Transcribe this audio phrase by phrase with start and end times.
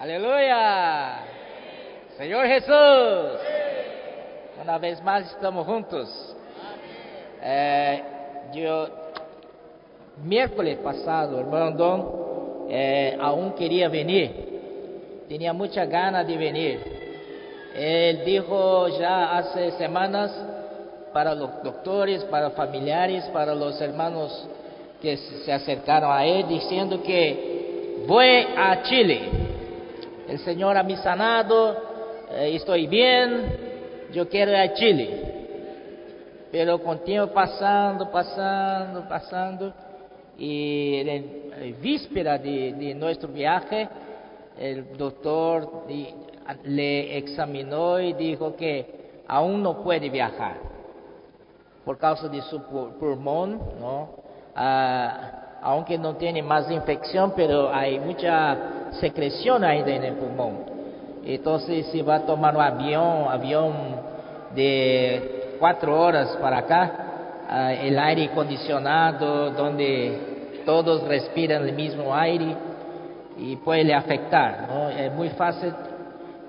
[0.00, 1.18] Aleluya.
[2.16, 3.38] Señor Jesús.
[4.62, 6.34] Una vez más estamos juntos.
[7.42, 8.02] Eh,
[8.54, 8.88] yo,
[10.24, 15.26] miércoles pasado, hermano Don, eh, aún quería venir.
[15.28, 16.80] Tenía mucha ganas de venir.
[17.74, 20.34] Él dijo ya hace semanas
[21.12, 24.48] para los doctores, para familiares, para los hermanos
[25.02, 29.49] que se acercaron a él, diciendo que voy a Chile.
[30.30, 31.76] El Señor ha me sanado,
[32.30, 35.24] eh, estoy bien, yo quiero ir a Chile.
[36.52, 39.72] Pero con tiempo pasando, pasando, pasando,
[40.38, 43.88] y en, en víspera de, de, nuestro viaje,
[44.56, 45.84] el doctor
[46.62, 50.58] le examinó y dijo que aún no puede viajar
[51.84, 52.62] por causa de su
[53.00, 54.10] pulmón, ¿no?
[54.54, 60.58] Ah, aunque no tiene más infección, pero hay mucha secreción ainda en el pulmón.
[61.24, 63.72] Entonces se va a tomar un avión, avión
[64.54, 66.92] de cuatro horas para acá,
[67.48, 72.56] ah, el aire acondicionado, donde todos respiran el mismo aire
[73.36, 74.68] y puede afectar.
[74.98, 75.72] Es muy fácil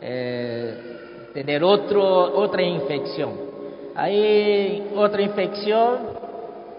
[0.02, 2.04] eh, tener otro,
[2.38, 3.52] otra infección.
[3.96, 6.00] Aí outra infecção,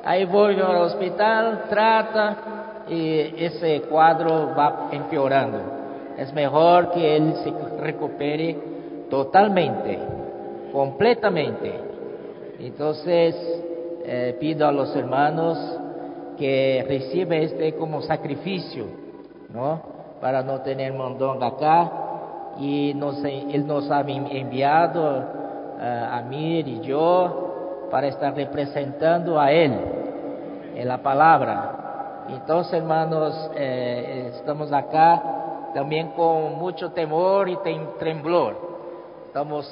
[0.02, 5.58] aí volve ao hospital, trata e esse quadro vai empeorando.
[6.16, 7.52] É melhor que ele se
[7.82, 8.58] recupere
[9.08, 9.98] totalmente,
[10.72, 11.72] completamente.
[12.60, 12.92] Então,
[14.04, 15.58] eh, pido a los hermanos
[16.36, 18.86] que reciban este como sacrifício,
[19.50, 19.80] ¿no?
[20.20, 21.90] Para não ter mondonga acá.
[22.58, 29.72] E nos, ele nos ha enviado uh, Amir y yo para estar representando a Él
[30.74, 31.81] en la palabra.
[32.28, 37.56] Entonces, hermanos, eh, estamos acá también con mucho temor y
[37.98, 38.56] temblor.
[39.26, 39.68] Estamos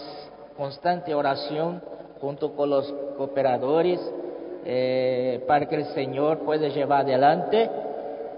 [0.56, 1.82] constante oración
[2.20, 4.00] junto con los cooperadores
[4.64, 7.70] eh, para que el Señor pueda llevar adelante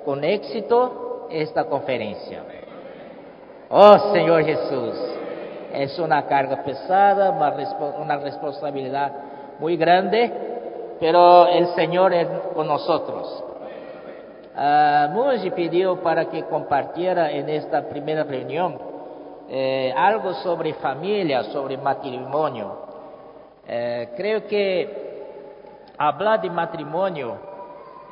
[0.05, 2.45] con éxito esta conferencia.
[3.71, 4.95] Oh Señor Jesús,
[5.73, 7.31] es una carga pesada,
[7.99, 9.13] una responsabilidad
[9.59, 10.31] muy grande,
[11.01, 13.45] pero el Señor es con nosotros.
[14.55, 18.79] Uh, pidió para que compartiera en esta primera reunión
[19.49, 22.87] eh, algo sobre familia, sobre matrimonio.
[23.67, 25.25] Eh, creo que
[25.99, 27.37] hablar de matrimonio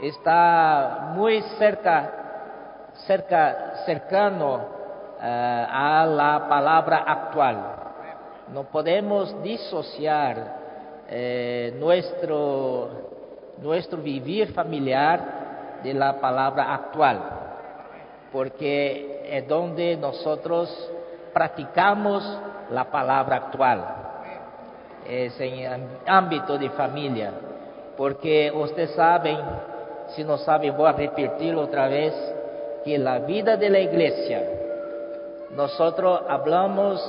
[0.03, 2.11] está muy cerca,
[3.07, 7.57] cerca, cercano uh, a la palabra actual.
[8.53, 10.57] No podemos disociar
[11.09, 12.89] eh, nuestro,
[13.59, 15.40] nuestro vivir familiar
[15.83, 17.21] de la palabra actual,
[18.33, 20.91] porque es donde nosotros
[21.33, 22.23] practicamos
[22.71, 23.85] la palabra actual,
[25.09, 27.33] es en ámbito de familia,
[27.97, 29.39] porque ustedes saben,
[30.15, 32.15] si no saben voy a repetirlo otra vez,
[32.85, 34.43] que la vida de la iglesia
[35.55, 37.03] nosotros hablamos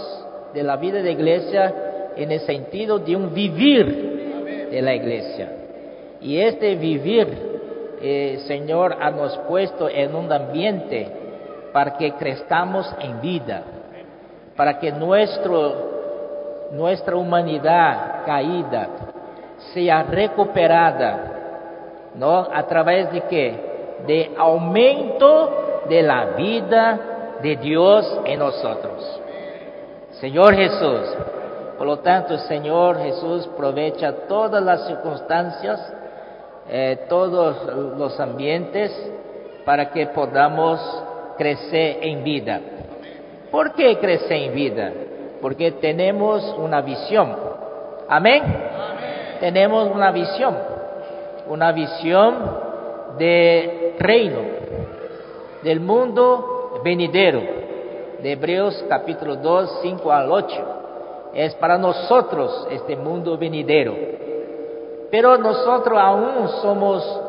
[0.53, 1.74] de la vida de la iglesia
[2.16, 5.52] en el sentido de un vivir de la iglesia.
[6.20, 7.51] Y este vivir, el
[8.02, 11.08] eh, Señor nos puesto en un ambiente
[11.72, 13.64] para que crezcamos en vida,
[14.56, 18.90] para que nuestro, nuestra humanidad caída
[19.74, 22.48] sea recuperada, ¿no?
[22.52, 23.72] A través de qué?
[24.06, 27.00] De aumento de la vida
[27.42, 29.22] de Dios en nosotros.
[30.12, 31.16] Señor Jesús,
[31.78, 35.94] por lo tanto, Señor Jesús aprovecha todas las circunstancias,
[36.69, 38.91] eh, todos los ambientes,
[39.66, 40.79] para que podamos
[41.37, 42.59] crecer en vida.
[43.52, 44.91] ¿Por qué crecer en vida?
[45.41, 47.35] Porque tenemos una visión.
[48.08, 48.43] Amén.
[49.40, 50.55] Tenemos una visión,
[51.47, 52.35] una visión
[53.17, 54.40] de reino,
[55.63, 57.41] del mundo venidero,
[58.22, 60.66] de Hebreos capítulo 2, 5 al 8.
[61.34, 63.96] Es para nosotros este mundo venidero.
[65.11, 67.22] Pero nosotros aún somos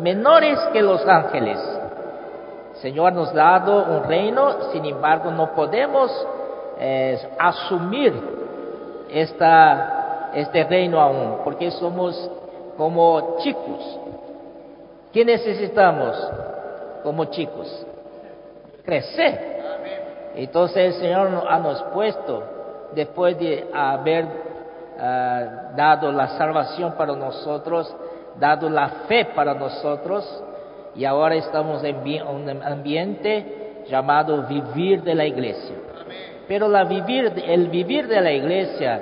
[0.00, 1.58] menores que los ángeles.
[2.74, 6.10] Señor nos ha dado un reino, sin embargo no podemos
[6.78, 8.12] eh, asumir
[9.08, 12.30] esta, este reino aún, porque somos
[12.76, 14.00] como chicos.
[15.12, 16.16] ¿Qué necesitamos
[17.02, 17.86] como chicos?
[18.84, 19.58] Crecer.
[20.36, 22.42] Entonces el Señor ha nos puesto,
[22.94, 24.47] después de haber
[24.98, 27.94] ah, dado la salvación para nosotros,
[28.38, 30.44] dado la fe para nosotros,
[30.94, 31.96] y ahora estamos en
[32.26, 35.76] un ambiente llamado vivir de la iglesia.
[36.46, 39.00] Pero el vivir de la iglesia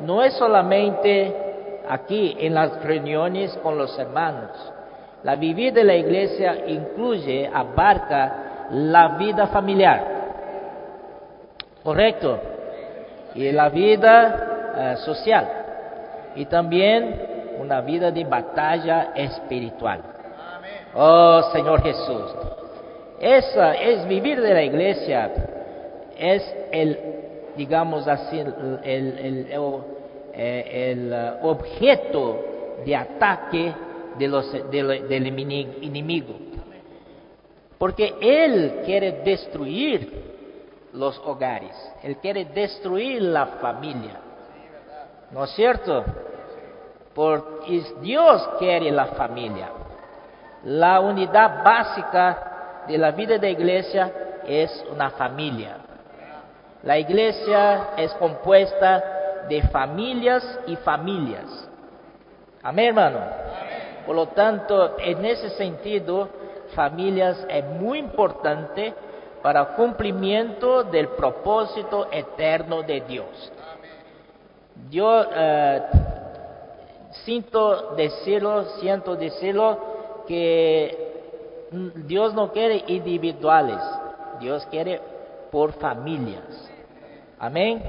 [0.00, 4.72] no es solamente aquí en las reuniones con los hermanos.
[5.24, 10.04] La vivir de la iglesia incluye, abarca la vida familiar.
[11.82, 12.38] ¿Correcto?
[13.34, 15.48] Y la vida eh, social.
[16.36, 20.00] Y también una vida de batalla espiritual.
[20.94, 22.34] Oh Señor Jesús.
[23.20, 25.30] Esa es vivir de la iglesia.
[26.18, 26.98] Es el,
[27.56, 32.44] digamos así, el, el, eh, uh, objeto
[32.84, 33.72] de ataque
[34.18, 36.34] de los, del enemigo.
[37.78, 40.34] Porque Él quiere destruir
[40.92, 44.20] los hogares, Él quiere destruir la familia.
[45.34, 46.04] ¿No es cierto?
[47.12, 49.68] Porque Dios quiere la familia.
[50.62, 54.12] La unidad básica de la vida de la iglesia
[54.46, 55.78] es una familia.
[56.84, 59.02] La iglesia es compuesta
[59.48, 61.68] de familias y familias.
[62.62, 63.18] Amén, hermano.
[64.06, 66.28] Por lo tanto, en ese sentido,
[66.76, 68.94] familias es muy importante
[69.42, 73.52] para cumplimiento del propósito eterno de Dios.
[74.90, 75.82] Yo eh,
[77.24, 79.94] siento decirlo, siento decirlo,
[80.26, 81.12] que
[82.06, 83.80] Dios no quiere individuales,
[84.40, 85.00] Dios quiere
[85.50, 86.70] por familias.
[87.38, 87.82] Amén.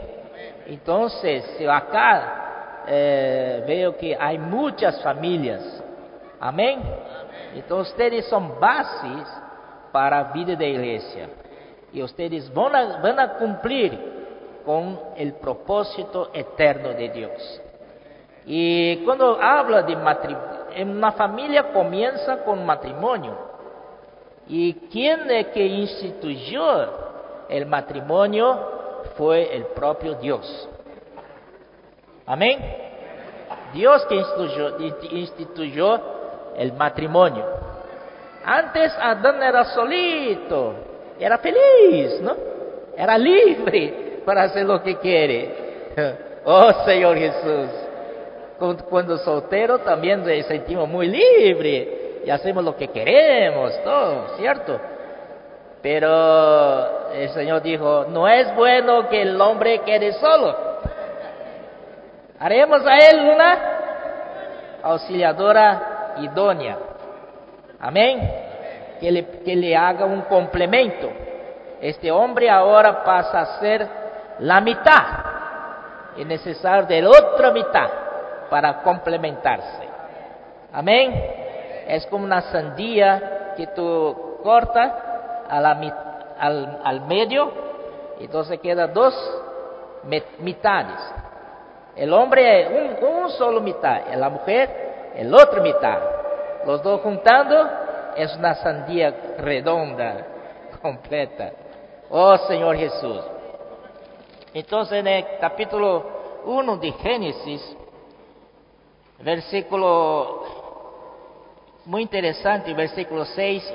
[0.68, 5.84] Entonces, acá eh, veo que hay muchas familias,
[6.40, 6.82] amén.
[7.56, 9.28] Entonces ustedes son bases
[9.92, 11.30] para la vida de iglesia
[11.94, 14.15] y ustedes van a, van a cumplir
[14.66, 17.62] con el propósito eterno de Dios.
[18.46, 23.38] Y cuando habla de matrimonio, una familia comienza con matrimonio.
[24.48, 28.74] ¿Y quien es que instituyó el matrimonio?
[29.18, 30.70] Fue el propio Dios.
[32.26, 32.60] Amén.
[33.74, 34.78] Dios que instituyó,
[35.12, 36.00] instituyó
[36.58, 37.46] el matrimonio.
[38.44, 40.74] Antes Adán era solito,
[41.20, 42.36] era feliz, ¿no?
[42.96, 45.66] Era libre para hacer lo que quiere.
[46.48, 47.70] Oh Señor Jesús.
[48.88, 54.80] Cuando soltero también nos sentimos muy libre y hacemos lo que queremos, todo, ¿cierto?
[55.82, 60.56] Pero el Señor dijo, no es bueno que el hombre quede solo.
[62.40, 63.60] Haremos a él una
[64.84, 66.78] auxiliadora idónea.
[67.80, 68.32] Amén.
[69.00, 71.10] Que le, que le haga un complemento.
[71.82, 74.05] Este hombre ahora pasa a ser
[74.40, 75.04] la mitad.
[76.18, 77.90] Es necesario de la otra mitad
[78.50, 79.88] para complementarse.
[80.72, 81.14] Amén.
[81.88, 84.94] Es como una sandía que tú cortas
[85.50, 85.72] a la,
[86.40, 87.52] al, al medio,
[88.20, 89.14] entonces queda dos
[90.40, 91.00] mitades.
[91.96, 96.00] El hombre un, un solo mitad, y la mujer el otro mitad.
[96.66, 97.70] Los dos juntando
[98.16, 100.18] es una sandía redonda,
[100.82, 101.52] completa.
[102.10, 103.22] Oh Señor Jesús.
[104.56, 107.76] Entonces en el capítulo 1 de Génesis,
[109.20, 110.44] versículo
[111.84, 113.74] muy interesante, versículo 6,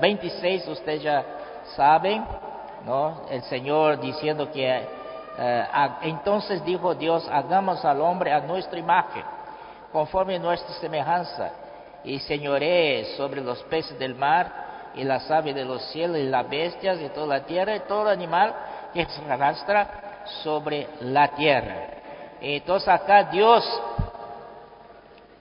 [0.00, 1.24] 26, ustedes ya
[1.76, 2.26] saben,
[2.84, 3.22] ¿no?
[3.30, 4.66] El Señor diciendo que
[5.38, 5.64] eh,
[6.02, 9.22] entonces dijo Dios, hagamos al hombre a nuestra imagen,
[9.92, 11.52] conforme nuestra semejanza,
[12.02, 16.50] y señoree sobre los peces del mar, y las aves de los cielos, y las
[16.50, 18.52] bestias, y toda la tierra, y todo animal
[18.92, 20.02] que se arrastra
[20.42, 21.88] sobre la tierra.
[22.40, 23.64] Entonces acá Dios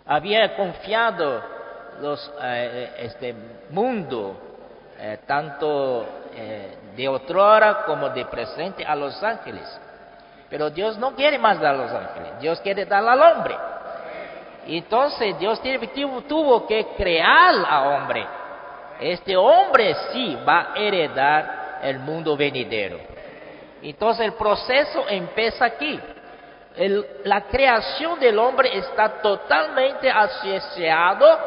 [0.05, 1.41] había confiado
[2.43, 3.35] eh, este
[3.69, 4.37] mundo,
[4.99, 9.79] eh, tanto eh, de otrora como de presente, a los ángeles.
[10.49, 13.55] Pero Dios no quiere más dar a los ángeles, Dios quiere dar al hombre.
[14.67, 15.61] Entonces Dios
[16.27, 18.25] tuvo que crear al hombre.
[18.99, 23.14] Este hombre sí va a heredar el mundo venidero.
[23.89, 25.99] Entonces el proceso empieza aquí
[27.23, 31.39] la creación del hombre está totalmente asociado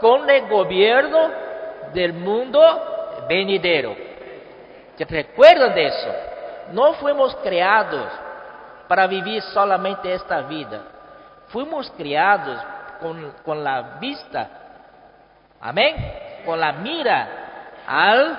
[0.00, 1.30] con el gobierno
[1.94, 3.96] del mundo venidero.
[4.96, 6.14] ¿Se recuerdan de eso?
[6.72, 8.06] No fuimos creados
[8.86, 10.82] para vivir solamente esta vida.
[11.48, 12.60] Fuimos criados
[13.00, 14.48] con, con la vista,
[15.60, 17.28] amén, con la mira
[17.86, 18.38] al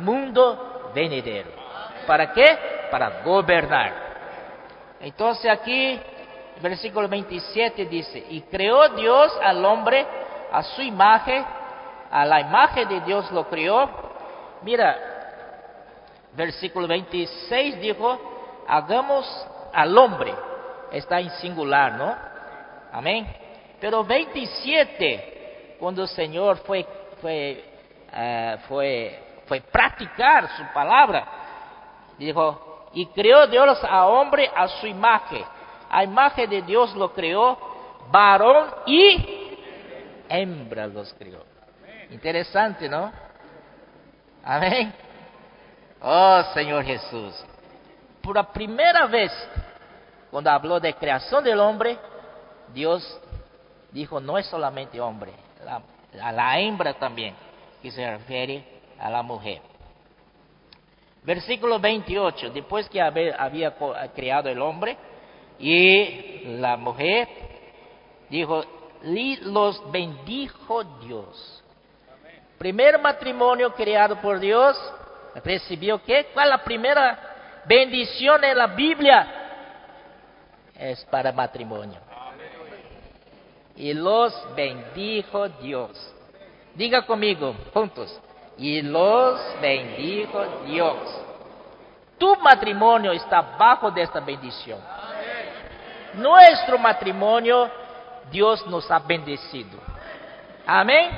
[0.00, 1.59] mundo venidero.
[2.10, 2.58] ¿Para qué?
[2.90, 3.92] Para gobernar.
[4.98, 5.96] Entonces aquí,
[6.60, 10.04] versículo 27 dice, y creó Dios al hombre
[10.50, 11.46] a su imagen,
[12.10, 13.88] a la imagen de Dios lo crió.
[14.62, 14.98] Mira,
[16.32, 20.34] versículo 26 dijo, hagamos al hombre,
[20.90, 22.12] está en singular, ¿no?
[22.90, 23.24] Amén.
[23.80, 26.84] Pero 27, cuando el Señor fue,
[27.20, 27.64] fue,
[28.12, 31.39] eh, fue, fue practicar su palabra,
[32.26, 35.44] dijo, y creó Dios a hombre a su imagen.
[35.88, 37.58] A imagen de Dios lo creó,
[38.10, 39.58] varón y
[40.28, 41.44] hembra los crió.
[42.10, 43.12] Interesante, ¿no?
[44.44, 44.92] Amén.
[46.00, 47.44] Oh Señor Jesús.
[48.22, 49.32] Por la primera vez,
[50.30, 51.98] cuando habló de creación del hombre,
[52.72, 53.20] Dios
[53.90, 55.32] dijo, no es solamente hombre,
[56.20, 57.34] a la hembra también,
[57.82, 58.64] que se refiere
[58.98, 59.62] a la mujer.
[61.22, 63.74] Versículo 28, después que había
[64.14, 64.96] creado el hombre
[65.58, 67.28] y la mujer,
[68.28, 68.64] dijo,
[69.02, 71.62] los bendijo Dios.
[72.58, 74.76] Primer matrimonio creado por Dios,
[75.44, 76.28] recibió qué?
[76.32, 79.34] ¿Cuál es la primera bendición en la Biblia?
[80.74, 82.00] Es para matrimonio
[83.80, 85.90] y los bendijo Dios.
[86.74, 88.20] Diga conmigo, juntos,
[88.60, 90.96] y los bendijo Dios.
[92.18, 94.78] Tu matrimonio está bajo de esta bendición.
[96.12, 97.70] Nuestro matrimonio,
[98.30, 99.78] Dios nos ha bendecido.
[100.66, 101.10] Amén.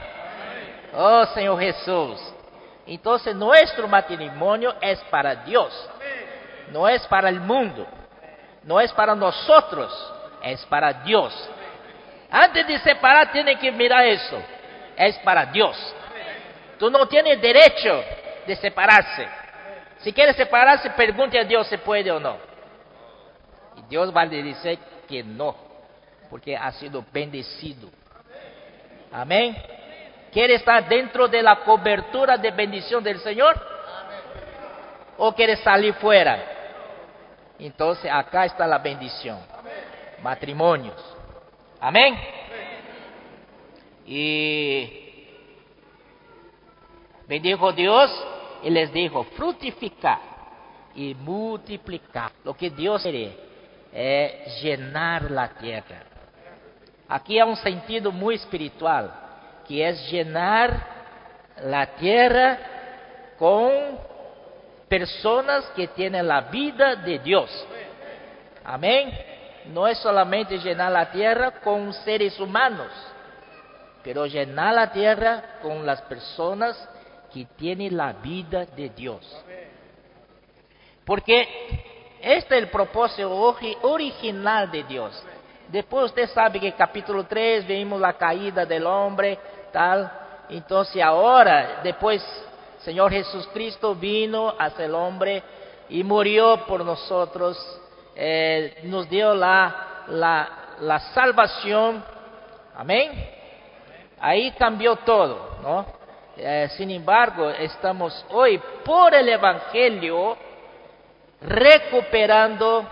[0.94, 2.20] Oh Señor Jesús.
[2.87, 5.90] Entonces nuestro matrimonio es para Dios.
[6.70, 7.84] No es para el mundo.
[8.62, 9.92] No es para nosotros.
[10.44, 11.50] Es para Dios.
[12.30, 14.40] Antes de separar, tiene que mirar eso.
[14.96, 15.76] Es para Dios.
[16.82, 18.02] Tú no tienes derecho
[18.44, 19.24] de separarse.
[19.98, 22.38] Si quieres separarse, pregunte a Dios si puede o no.
[23.76, 25.54] Y Dios va a decir que no,
[26.28, 27.88] porque ha sido bendecido.
[29.12, 29.56] Amén.
[30.32, 33.54] ¿Quiere estar dentro de la cobertura de bendición del Señor?
[35.18, 36.36] ¿O quiere salir fuera?
[37.60, 39.38] Entonces acá está la bendición.
[40.20, 41.00] Matrimonios.
[41.78, 42.18] Amén.
[44.04, 45.01] Y
[47.32, 48.10] bendijo Dios
[48.62, 50.18] y les dijo, frutificar
[50.94, 52.30] y multiplicar.
[52.44, 53.34] Lo que Dios quiere
[53.90, 56.02] es llenar la tierra.
[57.08, 59.10] Aquí hay un sentido muy espiritual,
[59.66, 60.86] que es llenar
[61.64, 62.58] la tierra
[63.38, 63.70] con
[64.86, 67.50] personas que tienen la vida de Dios.
[68.62, 69.10] Amén
[69.66, 72.90] no es solamente llenar la tierra con seres humanos,
[74.02, 76.76] pero llenar la tierra con las personas
[77.32, 79.44] que tienen la vida de Dios.
[81.04, 81.42] Porque
[82.20, 83.30] este es el propósito
[83.82, 85.22] original de Dios.
[85.68, 89.38] Después usted sabe que capítulo 3 vimos la caída del hombre,
[89.72, 90.10] tal.
[90.48, 92.22] Entonces ahora, después,
[92.80, 95.42] Señor Jesucristo vino hacia el hombre
[95.88, 97.56] y murió por nosotros
[98.14, 100.04] eh, nos dio la,
[100.80, 102.04] la, salvación.
[102.76, 103.10] Amén.
[104.20, 106.01] Ahí cambió todo, ¿no?
[106.36, 110.36] Eh, sin embargo, estamos hoy por el Evangelio
[111.42, 112.88] recuperando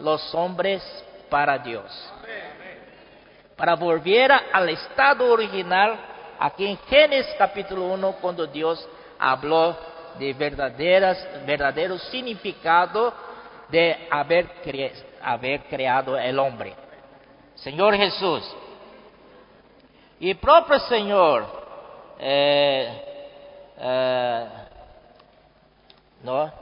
[0.00, 0.82] los hombres
[1.30, 2.12] para Dios.
[3.56, 5.96] Para volver al estado original,
[6.38, 8.86] aquí en Génesis capítulo 1, cuando Dios
[9.18, 9.76] habló
[10.18, 13.14] de verdadero significado
[13.70, 14.50] de haber,
[15.22, 16.74] haber creado el hombre.
[17.54, 18.44] Señor Jesús.
[20.20, 21.63] Y propio Señor,
[22.18, 22.88] eh,
[26.22, 26.52] ¿no?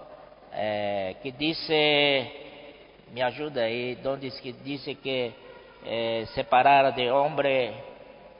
[0.54, 2.32] Eh, que dice,
[3.12, 5.34] me ayuda ahí, donde que dice que
[6.34, 7.74] separar de hombre,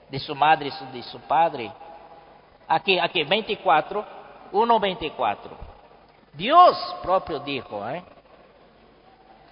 [0.09, 1.73] de su madre y de su padre.
[2.69, 4.05] Aquí, aquí, 24,
[4.53, 5.57] 1, 24.
[6.35, 8.03] Dios propio dijo, ¿eh?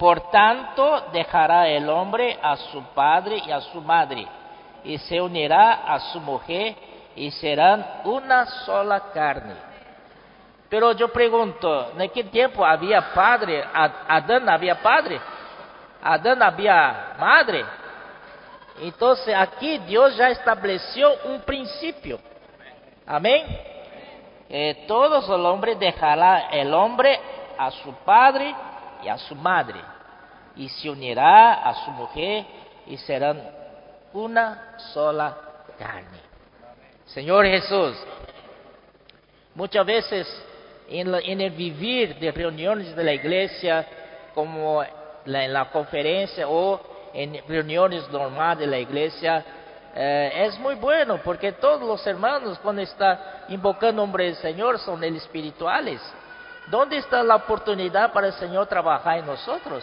[0.01, 1.69] Por tanto, dejará
[2.41, 4.27] a su padre y a su madre,
[4.83, 6.75] y se unirá a su mujer,
[7.17, 9.55] y serán una sola carne.
[10.69, 13.65] Pero yo pregunto, ¿en qué tiempo había padre?
[13.73, 15.21] Adán había padre,
[16.03, 17.65] Adán había madre.
[18.81, 22.21] Entonces aquí Dios ya estableció un principio.
[23.07, 23.45] Amén.
[24.49, 27.19] eh, todos el hombre dejará el hombre
[27.59, 28.55] a su padre
[29.03, 29.81] y a su madre,
[30.57, 32.47] y se unirá a su mujer
[32.87, 33.43] y serán
[34.13, 35.37] una sola
[35.79, 36.30] carne.
[37.15, 37.97] Señor Jesús,
[39.57, 40.43] muchas veces
[40.89, 43.85] en, el vivir de reuniones de la iglesia,
[44.33, 46.81] como en la conferencia o
[47.13, 49.45] en reuniones normales de la iglesia,
[49.93, 55.03] eh, es muy bueno porque todos los hermanos cuando están invocando nombre del Señor son
[55.03, 56.01] espirituales.
[56.69, 59.83] ¿Dónde está la oportunidad para el Señor trabajar en nosotros?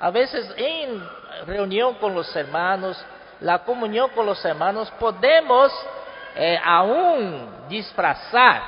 [0.00, 1.06] A veces en
[1.46, 2.96] reunión con los hermanos,
[3.40, 5.70] la comunión con los hermanos, podemos
[6.36, 8.62] eh, aún disfrazar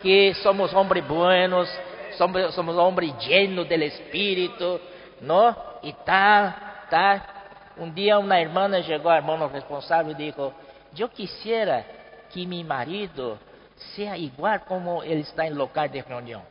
[0.00, 1.68] que somos hombres buenos,
[2.16, 4.80] somos, somos hombres llenos del Espíritu,
[5.20, 5.56] ¿no?
[5.82, 6.54] Y tal,
[6.90, 7.22] tal.
[7.76, 10.52] Un día una hermana llegó al hermano responsable y dijo,
[10.92, 11.84] yo quisiera
[12.32, 13.38] que mi marido
[13.94, 16.42] sea igual como él está en local de reunión.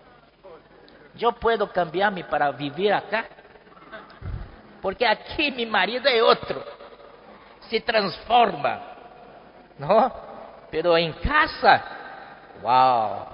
[1.15, 3.25] Yo puedo cambiarme para vivir acá.
[4.81, 6.63] Porque aquí mi marido es otro.
[7.69, 8.81] Se transforma.
[9.77, 10.26] ¿No?
[10.69, 11.83] Pero en casa,
[12.61, 13.25] wow.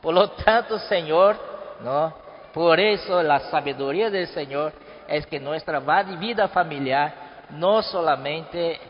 [0.00, 1.36] Por lo tanto, Señor,
[1.80, 2.14] ¿no?
[2.52, 4.72] Por eso la sabiduría del Señor
[5.08, 7.12] es que nuestra vida familiar
[7.50, 8.80] no solamente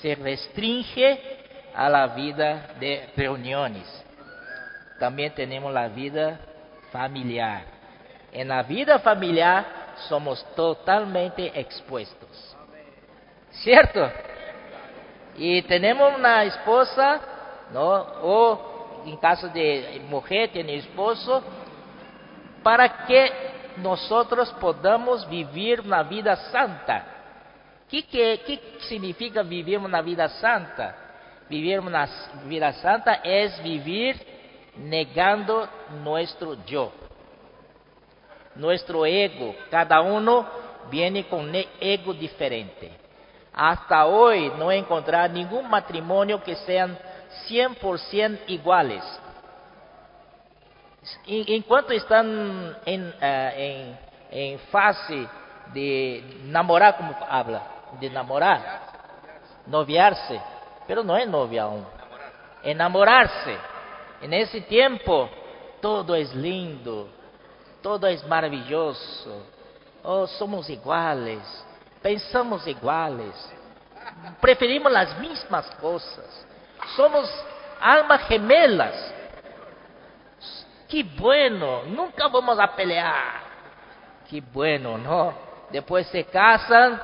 [0.00, 1.38] se restringe
[1.74, 3.86] a la vida de reuniones,
[4.98, 6.38] también tenemos la vida
[6.92, 7.62] familiar.
[8.32, 9.66] En la vida familiar
[10.08, 12.56] somos totalmente expuestos.
[13.50, 14.08] ¿Cierto?
[15.36, 17.20] Y tenemos una esposa,
[17.72, 17.88] ¿no?
[18.22, 21.42] O en caso de mujer tiene esposo,
[22.62, 23.32] para que
[23.76, 27.04] nosotros podamos vivir una vida santa.
[27.88, 30.96] ¿Qué, qué, qué significa vivir una vida santa?
[31.48, 32.08] Vivir una
[32.44, 34.16] vida santa es vivir
[34.76, 35.68] negando
[36.02, 36.92] nuestro yo,
[38.54, 39.56] nuestro ego.
[39.70, 40.46] Cada uno
[40.90, 42.92] viene con un ego diferente.
[43.52, 46.96] Hasta hoy no he encontrado ningún matrimonio que sean
[47.48, 49.02] 100% iguales.
[51.26, 53.96] En cuanto están en, eh,
[54.30, 55.26] en, en fase
[55.72, 57.62] de namorar, como habla,
[58.00, 58.80] de namorar,
[59.66, 60.40] noviarse,
[60.86, 61.86] pero no es novia aún,
[62.62, 63.56] enamorarse.
[64.20, 65.28] En ese tiempo
[65.80, 67.08] todo es lindo,
[67.82, 69.44] todo es maravilloso.
[70.02, 71.40] Oh, somos iguales,
[72.02, 73.34] pensamos iguales,
[74.40, 76.46] preferimos las mismas cosas,
[76.96, 77.30] somos
[77.80, 79.14] almas gemelas.
[80.88, 83.50] Qué bueno, nunca vamos a pelear.
[84.28, 85.34] Qué bueno, ¿no?
[85.70, 87.00] Después se casan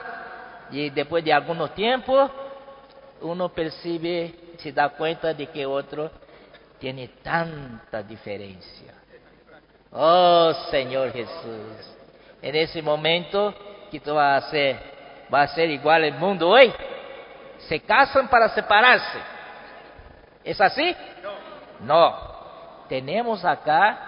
[0.70, 2.28] y después de algunos tiempo
[3.20, 6.10] uno percibe, se da cuenta de que otro
[6.78, 8.94] tiene tanta diferencia.
[9.92, 11.96] Oh Señor Jesús,
[12.42, 13.54] en ese momento
[14.00, 14.76] tú vas a ser,
[15.32, 16.72] va a ser igual el mundo hoy.
[17.68, 19.18] Se casan para separarse.
[20.44, 20.94] ¿Es así?
[21.80, 22.36] No.
[22.88, 23.98] Tenemos acá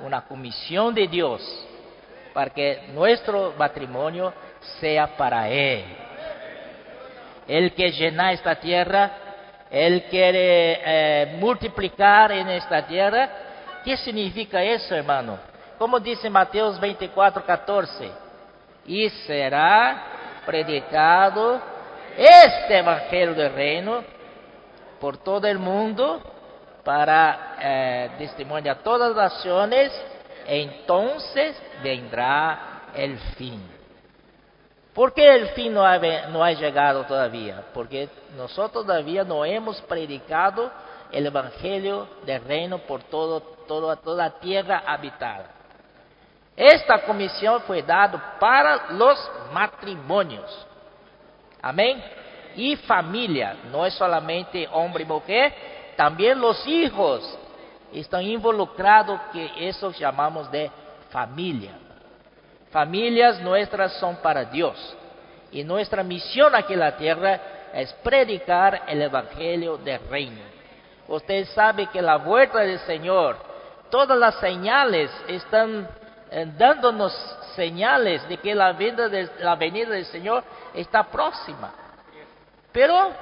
[0.00, 1.42] una comisión de Dios
[2.34, 4.32] para que nuestro matrimonio
[4.78, 5.84] sea para Él.
[7.48, 9.10] Él que llena esta tierra,
[9.70, 13.30] Él quiere eh, multiplicar en esta tierra.
[13.84, 15.38] ¿Qué significa eso, hermano?
[15.78, 18.25] Como dice Mateos 24, 14.
[18.86, 21.60] Y será predicado
[22.16, 24.04] este evangelio del reino
[25.00, 26.22] por todo el mundo
[26.84, 29.92] para eh, testimoniar a todas las naciones,
[30.46, 33.60] entonces vendrá el fin.
[34.94, 37.64] ¿Por qué el fin no ha, no ha llegado todavía?
[37.74, 40.70] Porque nosotros todavía no hemos predicado
[41.12, 45.55] el Evangelio del reino por todo, todo, toda tierra habitada.
[46.56, 50.66] Esta comisión fue dada para los matrimonios.
[51.60, 52.02] Amén.
[52.56, 55.52] Y familia, no es solamente hombre y mujer,
[55.96, 57.38] también los hijos
[57.92, 60.70] están involucrados, que eso llamamos de
[61.10, 61.72] familia.
[62.70, 64.96] Familias nuestras son para Dios.
[65.52, 67.40] Y nuestra misión aquí en la tierra
[67.72, 70.40] es predicar el Evangelio del Reino.
[71.08, 73.36] Usted sabe que la vuelta del Señor,
[73.90, 75.88] todas las señales están
[76.56, 77.12] dándonos
[77.54, 79.08] señales de que la venida,
[79.38, 81.72] la venida del Señor está próxima.
[82.72, 83.12] Pero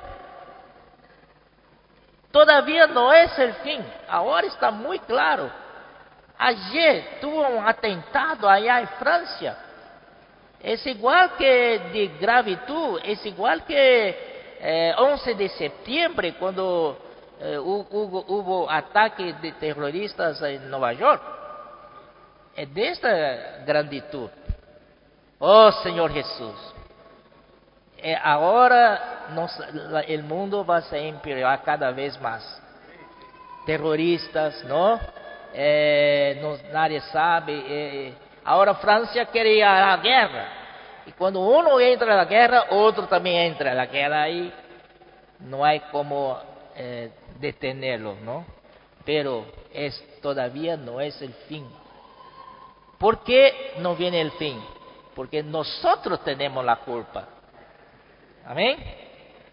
[2.31, 3.85] todavía no es el fin.
[4.09, 5.51] Ahora está muy claro
[6.37, 9.57] Ayer tuvo un atentado allá en Francia.
[10.61, 16.99] Es igual que de gravitud, es igual que 11 eh, de septiembre, cuando
[17.41, 21.23] eh, hu- hubo, hubo ataques de terroristas en Nueva York.
[22.57, 24.31] Es de esta gratitud.
[25.39, 26.75] Oh Señor Jesús.
[27.99, 29.27] Eh, ahora
[30.07, 32.63] el mundo va a se empeorar cada vez más.
[33.67, 35.01] Terroristas, ¿no?
[35.53, 37.65] Eh, nadie sabe.
[37.67, 38.15] eh,
[38.45, 40.49] ahora Francia quiere la guerra.
[41.07, 44.53] Y cuando uno entra a la guerra, otro también entra a la guerra y
[45.41, 46.39] no hay como
[47.39, 48.45] detenerlo, ¿no?
[49.05, 51.67] Pero es todavía no es el fin.
[53.05, 54.59] ¿Por qué no viene el fin?
[55.15, 57.29] Porque nosotros tenemos la culpa.
[58.47, 58.83] Amén.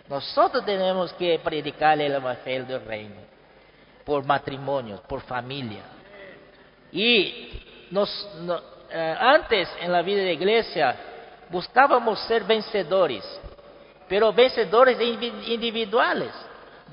[0.08, 3.16] Nosotros tenemos que predicar el evangelio del reino
[4.06, 5.82] por matrimonios, por familia.
[6.94, 7.62] Y
[7.92, 8.10] nos,
[8.40, 10.96] no- eh, antes en la vida de la iglesia
[11.50, 13.26] buscábamos ser vencedores,
[14.08, 16.32] pero vencedores individuales.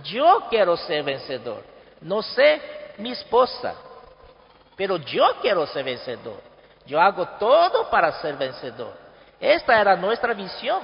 [0.02, 1.62] Yo quiero ser vencedor,
[2.00, 2.60] no sé
[2.98, 3.76] mi esposa,
[4.74, 6.47] pero yo quiero ser vencedor.
[6.88, 8.94] Yo hago todo para ser vencedor.
[9.38, 10.80] Esta era nuestra visión,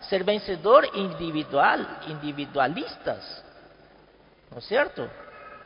[0.00, 3.42] ser vencedor individual, individualistas.
[4.50, 5.08] ¿No es cierto?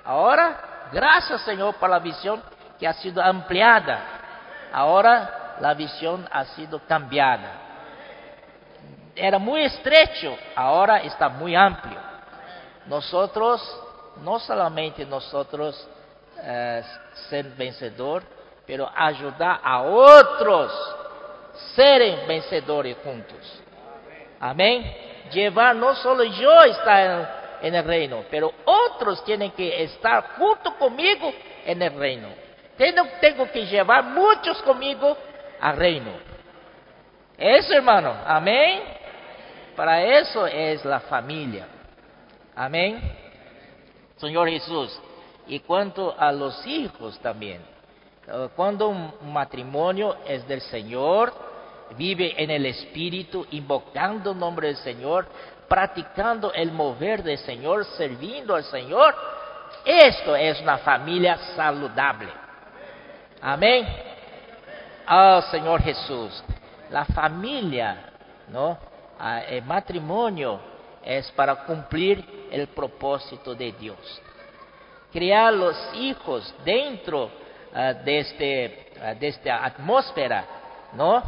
[0.04, 2.40] Ahora, gracias Señor por la visión
[2.78, 3.98] que ha sido ampliada.
[4.72, 7.62] Ahora la visión ha sido cambiada.
[9.16, 11.98] Era muy estrecho, ahora está muy amplio.
[12.86, 13.60] Nosotros,
[14.22, 15.88] no solamente nosotros
[16.40, 16.82] eh,
[17.28, 18.33] ser vencedor,
[18.66, 20.72] pero ayudar a otros
[21.74, 23.62] serem vencedores juntos.
[24.40, 24.92] Amén.
[25.32, 27.28] Llevar no solo yo estar
[27.62, 31.32] en, en el reino, pero otros tienen que estar junto conmigo
[31.64, 32.28] en el reino.
[32.76, 35.16] Tengo, tengo que llevar muchos conmigo
[35.60, 36.10] al reino.
[37.38, 38.14] Eso, hermano.
[38.26, 38.82] Amén.
[39.76, 41.66] Para eso es la familia.
[42.54, 43.00] Amén.
[44.16, 45.00] Señor Jesús.
[45.46, 47.73] Y cuanto a los hijos también.
[48.26, 51.32] Eh, Cuando un matrimonio es del Señor,
[51.96, 55.26] vive en el Espíritu, invocando el nombre del Señor,
[55.68, 59.14] practicando el mover del Señor, sirviendo al Señor,
[59.84, 62.30] esto es una familia saludable.
[63.40, 63.86] Amén.
[65.08, 66.42] Oh Señor Jesús,
[66.90, 68.12] la familia,
[68.48, 68.78] ¿no?
[69.18, 70.60] Ah, El matrimonio
[71.04, 74.22] es para cumplir el propósito de Dios
[75.14, 77.30] criar los hijos dentro
[77.74, 80.44] ah, de, este, ah, de esta atmósfera,
[80.94, 81.22] ¿no?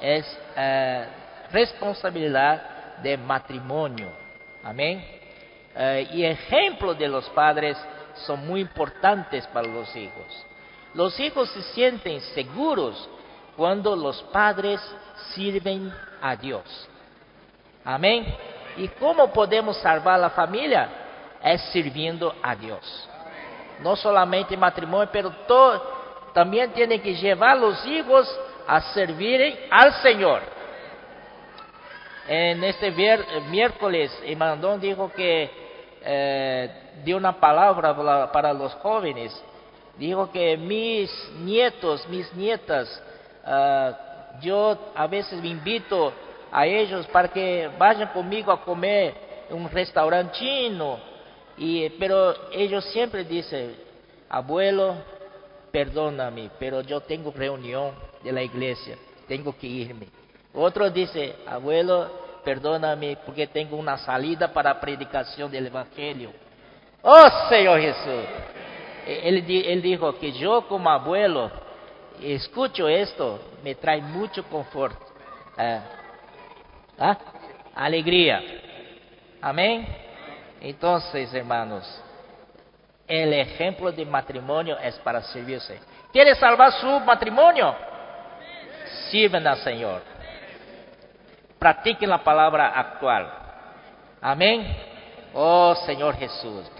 [0.00, 0.26] Es
[0.56, 1.04] ah,
[1.52, 4.08] responsabilidad de matrimonio.
[4.64, 5.04] Amén.
[6.12, 7.78] Y ejemplos de los padres
[8.26, 10.46] son muy importantes para los hijos.
[10.94, 13.08] Los hijos se sienten seguros
[13.56, 14.80] cuando los padres
[15.34, 16.88] sirven a Dios.
[17.84, 18.26] Amén.
[18.76, 20.88] ¿Y cómo podemos salvar la familia?
[21.42, 23.08] Es sirviendo a Dios.
[23.80, 25.82] No solamente matrimonio, pero todo,
[26.32, 30.42] también tiene que llevar a los hijos a servir al Señor.
[32.28, 32.92] En este
[33.50, 35.50] miércoles, Emandón dijo que
[36.04, 36.70] eh,
[37.04, 39.32] dio una palabra para, los jóvenes.
[39.98, 43.02] Dijo que mis nietos, mis nietas,
[43.44, 43.92] ah,
[44.40, 46.12] yo a veces me invito
[46.50, 49.14] a ellos para que vayan conmigo a comer
[49.50, 50.98] un restaurante chino.
[51.64, 53.76] Y, pero ellos siempre dicen,
[54.28, 54.96] abuelo,
[55.70, 57.92] perdóname, pero yo tengo reunión
[58.24, 58.96] de la iglesia,
[59.28, 60.08] tengo que irme.
[60.52, 62.10] Otro dice, abuelo,
[62.44, 66.32] perdóname porque tengo una salida para predicación del Evangelio.
[67.00, 68.24] Oh Señor Jesús.
[69.06, 71.48] Él, di- él dijo que yo como abuelo
[72.20, 74.96] escucho esto, me trae mucho confort.
[75.56, 75.80] Ah,
[76.98, 77.18] ¿ah?
[77.76, 78.42] Alegría.
[79.40, 79.86] Amén.
[80.64, 81.84] Entonces, hermanos,
[83.08, 85.80] el ejemplo de matrimonio es para servirse.
[86.12, 87.74] ¿Quiere salvar su matrimonio?
[89.10, 90.02] Sirven al Señor.
[91.58, 93.28] Practiquen la palabra actual.
[94.20, 94.64] Amén.
[95.34, 96.70] Oh Señor Jesús.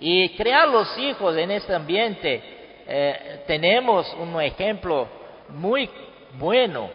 [0.00, 2.42] Y crear los hijos en este ambiente,
[2.84, 5.06] eh, tenemos un ejemplo
[5.50, 5.88] muy
[6.32, 6.90] bueno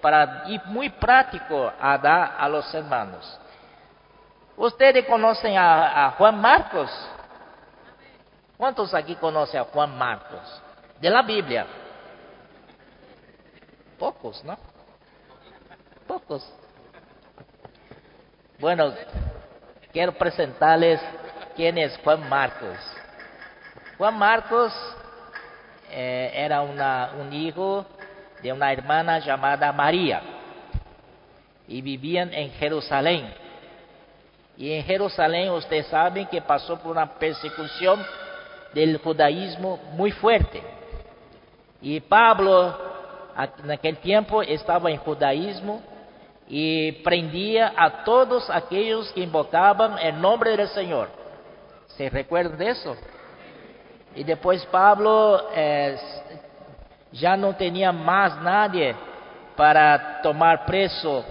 [0.00, 3.38] para, y muy práctico a dar a los hermanos.
[4.58, 6.90] Ustedes conocen a, Juan Marcos.
[8.56, 10.62] ¿Cuántos aquí conocen a Juan Marcos?
[11.00, 11.64] De la Biblia.
[13.96, 14.58] Pocos, ¿no?
[16.08, 16.52] Pocos.
[18.58, 18.92] Bueno,
[19.92, 21.00] quiero presentarles
[21.54, 22.76] quién es Juan Marcos.
[23.96, 24.72] Juan Marcos
[25.90, 27.86] eh, era una- un hijo
[28.42, 30.20] de una hermana llamada María
[31.68, 33.32] y vivían en Jerusalén.
[34.58, 38.04] Y en Jerusalén ustedes saben que pasó por una persecución
[38.74, 40.60] del judaísmo muy fuerte.
[41.80, 42.76] Y Pablo
[43.62, 45.80] en aquel tiempo estaba en judaísmo
[46.48, 51.08] y prendía a todos aquellos que invocaban el nombre del Señor.
[51.96, 52.96] ¿Se recuerdan de eso?
[54.16, 55.96] Y después Pablo eh,
[57.12, 58.96] ya no tenía más nadie
[59.56, 61.24] para tomar preso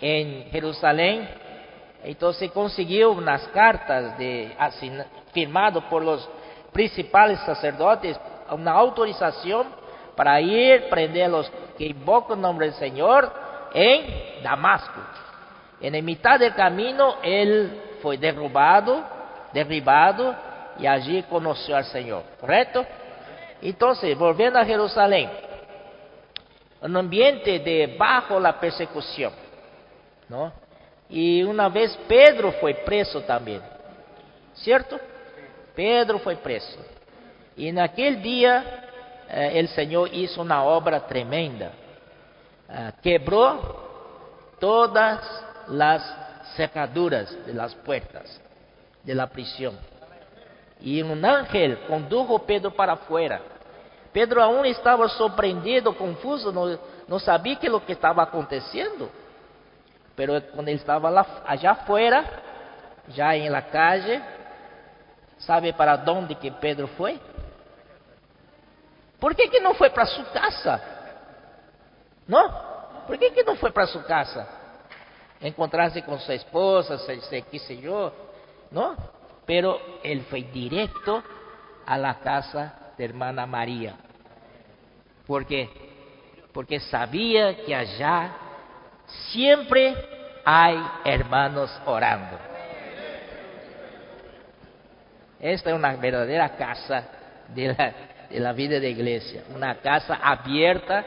[0.00, 1.28] en Jerusalén.
[2.04, 4.56] Entonces consiguió unas cartas de,
[5.32, 6.28] firmado por los
[6.72, 8.18] principales sacerdotes,
[8.50, 9.66] una autorización
[10.16, 13.32] para ir prender a los que invocan el nombre del Señor
[13.74, 15.00] en Damasco.
[15.80, 19.02] En la mitad del camino él fue derrubado,
[19.52, 20.34] derribado
[20.78, 22.84] y allí conoció al Señor, ¿correcto?
[23.60, 25.30] Entonces, volviendo a Jerusalén,
[26.80, 29.32] un ambiente de bajo la persecución,
[30.28, 30.52] ¿no?
[31.10, 33.62] Y una vez Pedro fue preso también,
[34.54, 34.98] ¿cierto?
[35.74, 36.78] Pedro fue preso.
[37.56, 38.84] Y en aquel día
[39.28, 41.72] eh, el Señor hizo una obra tremenda.
[42.68, 43.88] Eh, quebró
[44.60, 45.20] todas
[45.68, 46.02] las
[46.56, 48.40] cerraduras de las puertas
[49.02, 49.78] de la prisión.
[50.80, 53.40] Y un ángel condujo Pedro para afuera.
[54.12, 59.10] Pedro aún estaba sorprendido, confuso, no, no sabía qué lo que estaba aconteciendo.
[60.18, 62.24] Pero cuando él estaba allá afuera,
[63.14, 64.20] ya en la calle,
[65.38, 67.16] ¿sabe para dónde que Pedro fue?
[69.20, 70.82] ¿Por qué que no fue para su casa?
[72.26, 72.52] ¿No?
[73.06, 74.48] ¿Por qué que no fue para su casa?
[75.40, 76.98] Encontrarse con su esposa,
[77.48, 78.12] qué sé yo,
[78.72, 78.96] ¿no?
[79.46, 81.22] Pero él fue directo
[81.86, 83.94] a la casa de hermana María.
[85.28, 85.70] ¿Por qué?
[86.52, 88.47] Porque sabía que allá
[89.30, 89.94] siempre
[90.44, 92.38] hay hermanos orando.
[95.40, 97.04] Esta es una verdadera casa
[97.54, 97.92] de la,
[98.28, 101.04] de la vida de iglesia, una casa abierta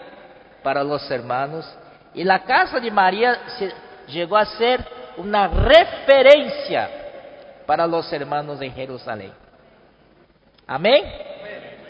[0.64, 1.66] para los hermanos.
[2.14, 3.40] Y la casa de María
[4.08, 4.86] llegó a ser
[5.18, 6.90] una referencia
[7.66, 9.32] para los hermanos de Jerusalén.
[10.68, 11.04] Amén.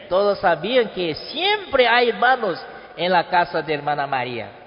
[0.10, 2.60] Todos sabían que siempre hay hermanos
[2.98, 4.61] en la casa de hermana María.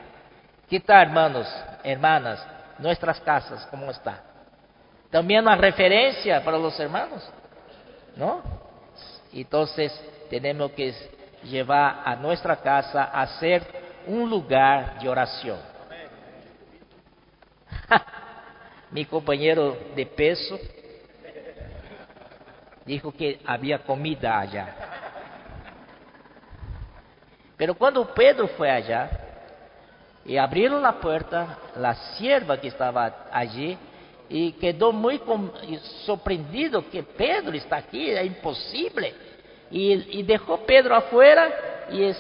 [0.74, 1.46] ¿Qué tal, hermanos,
[1.84, 2.44] hermanas?
[2.80, 4.24] Nuestras casas, ¿cómo está?
[5.08, 7.22] También una referencia para los hermanos,
[8.16, 8.42] ¿no?
[9.32, 9.92] Entonces,
[10.28, 10.92] tenemos que
[11.44, 13.62] llevar a nuestra casa a ser
[14.08, 15.60] un lugar de oración.
[18.90, 20.58] Mi compañero de peso
[22.84, 24.74] dijo que había comida allá.
[27.56, 29.23] Pero cuando Pedro fue allá
[30.24, 33.76] y abrieron la puerta, la sierva que estaba allí
[34.28, 35.20] y quedó muy
[36.06, 39.14] sorprendido que Pedro está aquí, es imposible.
[39.70, 41.50] Y, dejó Pedro afuera
[41.90, 42.10] y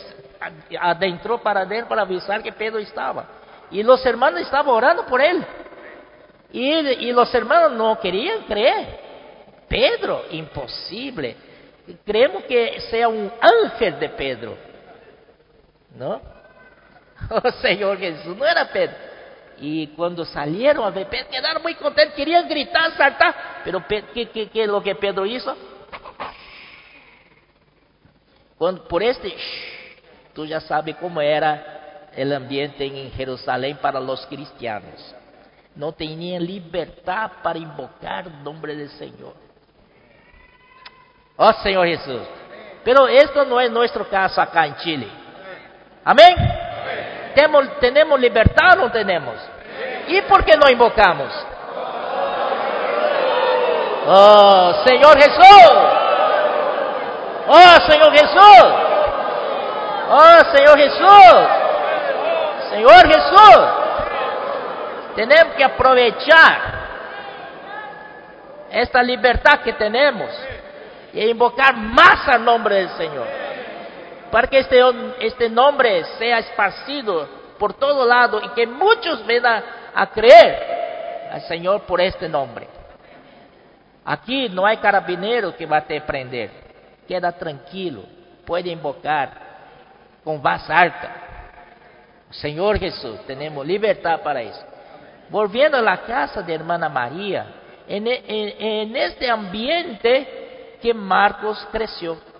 [0.78, 3.26] adentró para adentro para avisar que Pedro estaba.
[3.70, 5.44] Y los hermanos estaban orando por él.
[6.52, 9.00] Y, y los hermanos no querían creer.
[9.68, 11.36] Pedro, imposible.
[12.04, 14.56] Creemos que sea un ángel de Pedro.
[15.96, 16.33] ¿No?
[17.30, 18.96] Oh Señor Jesús, no era Pedro.
[19.58, 23.34] Y cuando salieron a ver, Pedro quedaron muy contentos, querían gritar, saltar.
[23.64, 25.56] Pero ¿qué, es lo que Pedro hizo?
[28.58, 29.34] Cuando, por este,
[30.32, 35.14] tú ya sabes cómo era el ambiente en Jerusalén para los cristianos.
[35.76, 39.34] No tenían libertad para invocar el nombre del Señor.
[41.36, 42.22] Oh Señor Jesús.
[42.84, 45.08] Pero esto no es nuestro caso acá en Chile.
[46.04, 46.63] Amén.
[47.34, 49.34] ¿Tenemos, ¿Tenemos libertad o no tenemos?
[50.06, 51.32] ¿Y por qué no invocamos?
[54.06, 55.72] Oh Señor Jesús.
[57.48, 58.64] Oh Señor Jesús.
[60.10, 61.48] Oh Señor Jesús.
[62.70, 63.84] Señor Jesús.
[65.16, 66.74] Tenemos que aprovechar
[68.70, 70.30] esta libertad que tenemos
[71.12, 73.26] y invocar más al nombre del Señor.
[74.34, 74.80] Para que este,
[75.20, 79.62] este nombre sea esparcido por todo lado y que muchos vengan
[79.94, 82.66] a creer al Señor por este nombre.
[84.04, 86.50] Aquí no hay carabinero que va a te prender.
[87.06, 88.02] Queda tranquilo,
[88.44, 89.30] puede invocar
[90.24, 91.14] con voz alta.
[92.30, 94.66] Señor Jesús, tenemos libertad para eso.
[95.28, 97.46] Volviendo a la casa de hermana María,
[97.86, 102.33] en, en este ambiente que Marcos creció.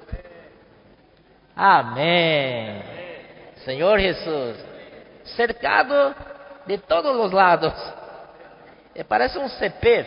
[1.56, 2.82] Amén.
[3.64, 4.56] Señor Jesús,
[5.36, 6.14] cercado
[6.66, 7.72] de todos los lados.
[8.94, 10.06] Eh, parece un ceped,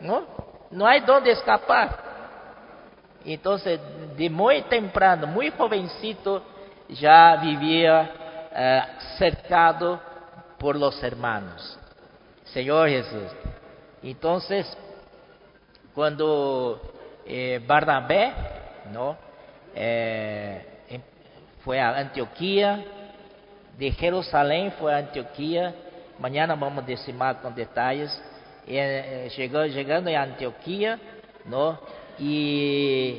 [0.00, 0.26] ¿no?
[0.70, 2.08] No hay dónde escapar.
[3.24, 3.78] Entonces,
[4.16, 6.42] de muy temprano, muy jovencito,
[6.88, 8.10] ya vivía
[8.52, 8.82] eh,
[9.18, 10.00] cercado
[10.58, 11.78] por los hermanos.
[12.44, 13.30] Señor Jesús.
[14.02, 14.66] Entonces,
[15.94, 16.80] cuando
[17.26, 18.32] eh, Barnabé,
[18.92, 19.27] ¿no?
[19.74, 21.00] Eh, em,
[21.64, 22.84] fue a Antioquía,
[23.78, 25.74] de Jerusalén fue a Antioquía,
[26.18, 28.10] mañana vamos a decimar con detalles,
[28.66, 30.98] eh, llegó, llegando a Antioquía,
[31.44, 31.78] ¿no?
[32.18, 33.18] Y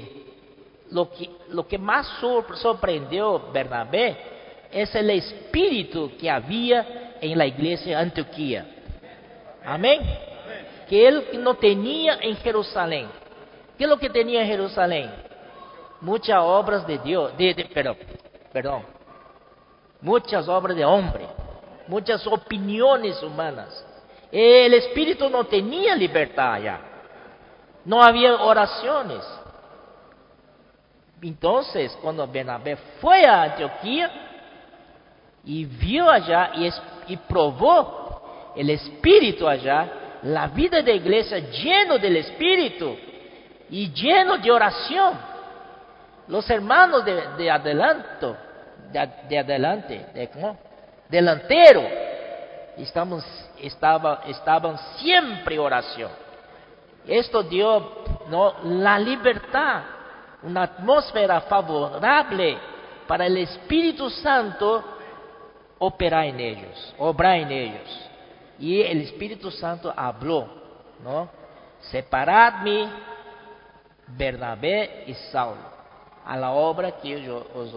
[0.91, 2.07] lo que, lo que más
[2.55, 4.17] sorprendió Bernabé
[4.71, 8.65] es el espíritu que había en la iglesia de Antioquía.
[9.65, 10.01] Amén.
[10.87, 13.07] Que él no tenía en Jerusalén.
[13.77, 15.09] ¿Qué es lo que tenía en Jerusalén?
[16.01, 17.53] Muchas obras de Dios, de,
[18.53, 18.83] perdón,
[20.01, 21.27] muchas obras de hombre,
[21.87, 23.85] muchas opiniones humanas.
[24.31, 26.79] El espíritu no tenía libertad allá.
[27.83, 29.25] No había oraciones.
[31.21, 34.11] Entonces, cuando Bernabé fue a Antioquía
[35.43, 36.69] y vio allá y,
[37.07, 42.95] y probó el espíritu allá, la vida de iglesia lleno del espíritu
[43.69, 45.28] y lleno de oración.
[46.29, 48.37] Los hermanos de, de adelanto,
[48.91, 50.29] de, adelante, de,
[51.09, 51.81] delantero,
[52.77, 53.19] estaban
[54.97, 56.11] siempre en oración.
[57.07, 58.03] Esto dio
[58.63, 59.81] la libertad,
[60.43, 62.59] una atmósfera favorable
[63.07, 64.83] para el Espíritu Santo
[65.79, 68.09] operar en ellos, obrar en ellos.
[68.59, 70.47] Y el Espíritu Santo habló,
[71.03, 71.27] ¿no?
[71.79, 72.87] Separadme
[74.05, 75.78] Bernabé y Saulo
[76.29, 77.73] a la obra que yo os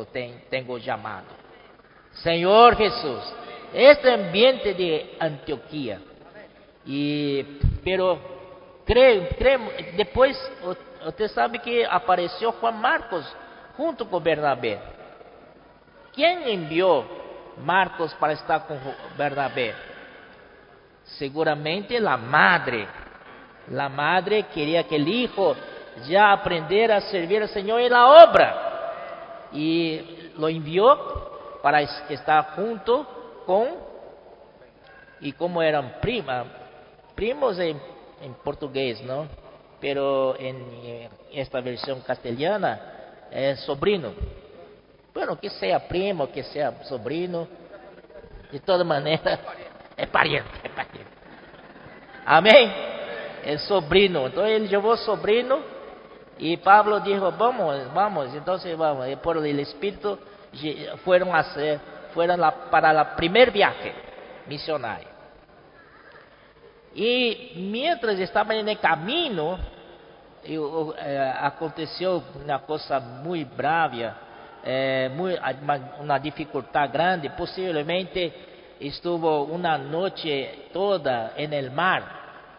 [0.50, 1.24] tengo llamado.
[2.12, 3.34] Señor Jesús,
[3.72, 5.98] este ambiente de Antioquía,
[6.84, 7.42] y,
[7.82, 8.18] pero
[8.84, 9.60] creo, creo,
[9.96, 10.38] después
[11.06, 13.24] usted sabe que apareció Juan Marcos
[13.74, 14.78] junto con Bernabé.
[16.12, 17.06] ¿Quién envió
[17.64, 18.78] Marcos para estar con
[19.16, 19.72] Bernabé?
[21.04, 22.86] Seguramente la madre.
[23.70, 25.56] La madre quería que el hijo
[26.06, 29.48] ya aprendiera a servir al Señor en la obra.
[29.52, 33.68] Y lo envió para estar junto con,
[35.20, 36.44] y como eran prima,
[37.14, 37.80] primos en,
[38.22, 39.26] en portugués, ¿no?
[39.80, 42.80] Pero en, esta versión castellana
[43.30, 44.12] es sobrino.
[45.12, 47.46] Bueno, que sea primo, que sea sobrino,
[48.50, 49.38] de toda manera
[49.96, 51.12] es pariente, es pariente.
[52.24, 52.72] Amén.
[53.44, 54.26] Es sobrino.
[54.26, 55.71] Entonces él llevó sobrino
[56.42, 58.34] y Pablo dijo, vamos, vamos.
[58.34, 59.06] Entonces vamos.
[59.08, 60.18] Y por el Espíritu
[61.04, 61.78] fueron a hacer,
[62.12, 63.94] fueron para el primer viaje
[64.48, 65.06] misionario.
[66.96, 69.56] Y mientras estaban en el camino,
[70.42, 74.16] eh, aconteció una cosa muy brava,
[74.64, 75.38] eh, muy,
[76.00, 78.32] una dificultad grande, posiblemente
[78.80, 82.02] estuvo una noche toda en el mar,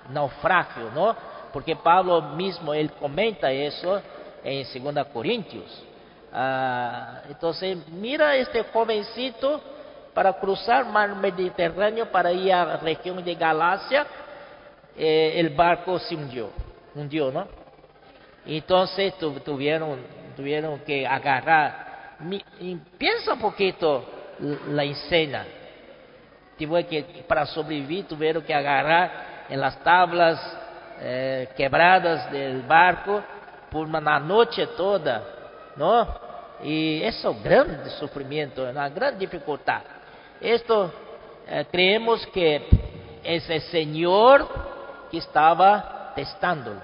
[0.10, 1.33] naufragio, ¿no?
[1.54, 4.02] Porque Pablo mismo, él comenta eso
[4.44, 5.84] en 2 Corintios.
[6.34, 9.62] Ah, entonces, mira este jovencito
[10.16, 14.06] para cruzar el mar Mediterráneo para ir a la región de Galacia,
[14.98, 16.50] eh, el barco se hundió,
[16.96, 17.48] hundió, ¿no?
[18.46, 19.14] Entonces
[19.46, 20.00] tuvieron,
[20.36, 22.18] tuvieron que agarrar,
[22.98, 24.06] piensa un poquito
[24.70, 25.46] la escena,
[26.58, 30.63] que, para sobrevivir, tuvieron que agarrar en las tablas
[31.00, 33.22] eh, quebradas del barco
[33.70, 35.24] por una noche toda,
[35.76, 36.08] ¿no?
[36.64, 39.82] Y eso es un gran sufrimiento, una gran dificultad.
[40.40, 40.92] Esto
[41.48, 42.68] eh, creemos que
[43.24, 44.48] es el Señor
[45.12, 46.80] que estaba testándolo,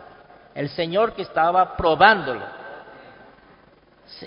[0.56, 2.60] el Señor que estaba probándolo.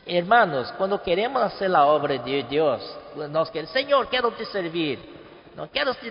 [0.06, 2.98] Hermanos, cuando queremos hacer la obra de Dios,
[3.30, 5.12] nos queremos, Señor, quiero te servir.
[5.56, 6.10] No quiero que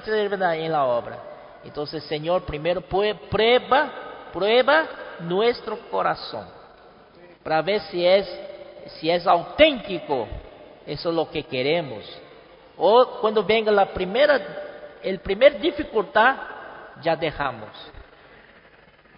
[0.55, 1.30] en la obra.
[1.63, 3.91] Entonces, Señor, primero prueba,
[4.33, 4.87] prueba
[5.19, 6.47] nuestro corazón
[7.43, 8.27] para ver si es,
[8.99, 10.27] si es auténtico.
[10.85, 12.03] Eso es lo que queremos.
[12.77, 14.39] O cuando venga la primera,
[15.03, 16.35] el primer dificultad,
[17.01, 17.69] ya dejamos.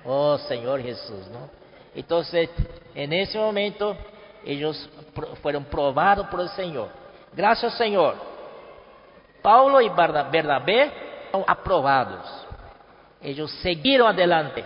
[0.05, 1.49] Oh Señor Jesús, ¿no?
[1.95, 2.49] Entonces,
[2.93, 3.95] en ese momento,
[4.43, 4.89] ellos
[5.41, 6.89] fueron probados por el Señor.
[7.33, 8.33] Gracias, Señor
[9.43, 10.91] Paulo y Bernabé
[11.33, 12.45] son aprobados.
[13.19, 14.63] Ellos siguieron adelante,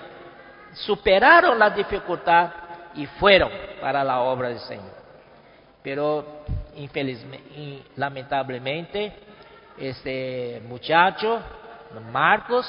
[0.74, 2.50] superaron la dificultad
[2.94, 3.50] y fueron
[3.80, 4.98] para la obra del Señor.
[5.82, 6.42] Pero
[6.76, 9.14] infelizmente, lamentablemente,
[9.78, 11.40] este muchacho,
[12.12, 12.68] Marcos,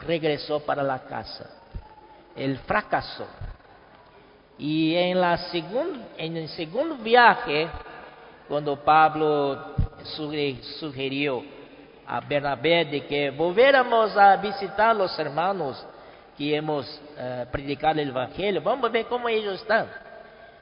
[0.00, 1.48] regresó para la casa.
[2.34, 3.26] el fracaso.
[4.58, 7.68] Y en, la segun, en el segundo viaje,
[8.48, 9.74] cuando Pablo
[10.80, 11.61] sugirió
[12.06, 15.84] a Bernabé de que volviéramos a visitar los hermanos
[16.36, 19.86] que hemos uh, predicado el Evangelio, vamos ver cómo ellos están.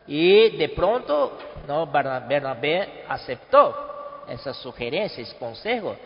[0.07, 5.97] Y de pronto, no, Bernabé aceptó esa sugerencia, ese consejo.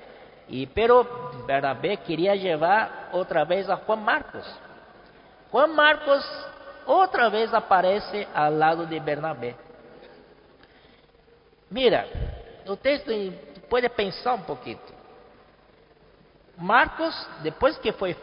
[0.49, 4.45] Y, pero Bernabé quería llevar otra vez a Juan Marcos.
[5.51, 6.24] Juan Marcos
[6.87, 9.57] otra vez aparece al lado de Bernabé.
[11.70, 12.07] Mira,
[12.66, 13.11] o texto
[13.68, 14.93] puede pensar um pouquinho.
[16.59, 18.16] Marcos, depois que foi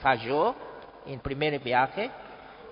[0.00, 0.54] fallou
[1.06, 2.10] em primeiro viagem,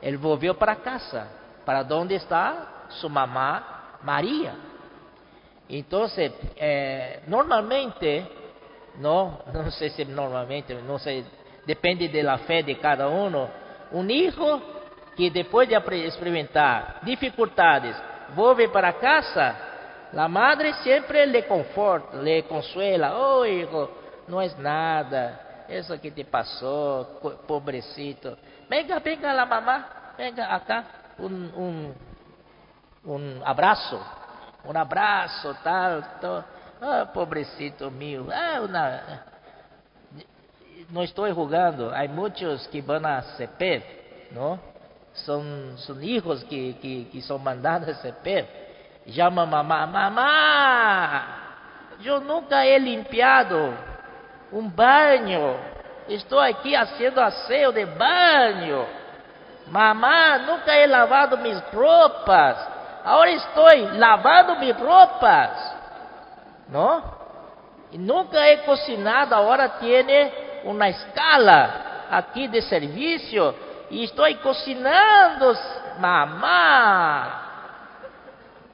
[0.03, 1.29] ele voltou para casa,
[1.65, 4.55] para onde está sua mamá Maria.
[5.69, 6.07] Então,
[6.57, 8.25] eh, normalmente,
[8.99, 11.25] não, não sei se normalmente, não sei,
[11.67, 13.49] depende da fé de cada um,
[13.93, 14.63] um filho
[15.17, 15.75] que depois de
[16.05, 17.97] experimentar dificuldades,
[18.35, 19.67] volve para casa,
[20.13, 23.19] La madre siempre le conforta, le consuela.
[23.19, 23.91] Oh, hijo,
[24.29, 25.65] no es nada.
[25.69, 28.37] Eso que te pasó, pobrecito.
[28.69, 30.85] Venga, venga la mamá, venga acá.
[31.19, 31.95] Un, un,
[33.05, 34.01] un abrazo,
[34.65, 36.45] un abrazo, tal, tal.
[36.81, 38.27] Ah, pobrecito mío.
[38.33, 39.25] Ah, una...
[40.91, 41.93] No estoy jugando.
[41.93, 44.61] Hay muchos que van a CP, ¿no?
[45.15, 48.67] Son, son hijos que, que, que son mandados a CP
[49.07, 51.25] Llama mamá, mamá,
[52.01, 53.73] yo nunca he limpiado
[54.53, 55.55] un baño.
[56.09, 58.85] Estoy aquí haciendo aseo de baño.
[59.71, 62.57] Mamá, nunca he lavado mis ropas.
[63.05, 65.75] Ahora estoy lavando mis ropas.
[66.69, 67.17] ¿No?
[67.93, 69.35] Y nunca he cocinado.
[69.35, 70.33] Ahora tiene
[70.65, 73.55] una escala aquí de servicio.
[73.91, 75.55] Y estoy cocinando.
[75.99, 77.43] Mamá.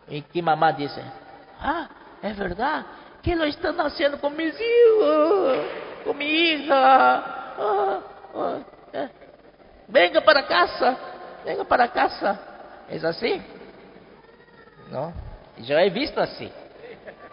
[0.09, 1.03] Y que mamá dice,
[1.61, 1.89] ah,
[2.23, 2.85] es verdad,
[3.23, 5.59] ¿qué lo están haciendo con mis hijos?
[6.05, 6.75] Con mi hija.
[6.77, 8.01] Ah,
[8.35, 8.59] ah,
[8.93, 9.09] eh.
[9.89, 10.97] Venga para casa,
[11.45, 12.41] venga para casa.
[12.89, 13.41] ¿Es así?
[14.91, 15.13] ¿No?
[15.59, 16.51] Yo he visto así.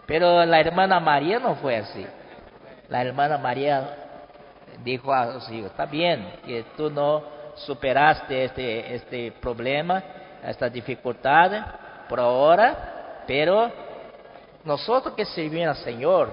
[0.05, 2.05] Pero la hermana María no fue así.
[2.87, 3.95] La hermana María
[4.83, 7.23] dijo a sus hijos, está bien que tú no
[7.55, 10.01] superaste este, este problema,
[10.43, 11.51] esta dificultad,
[12.07, 13.71] por ahora, pero
[14.70, 16.32] nosotros que servimos al Señor,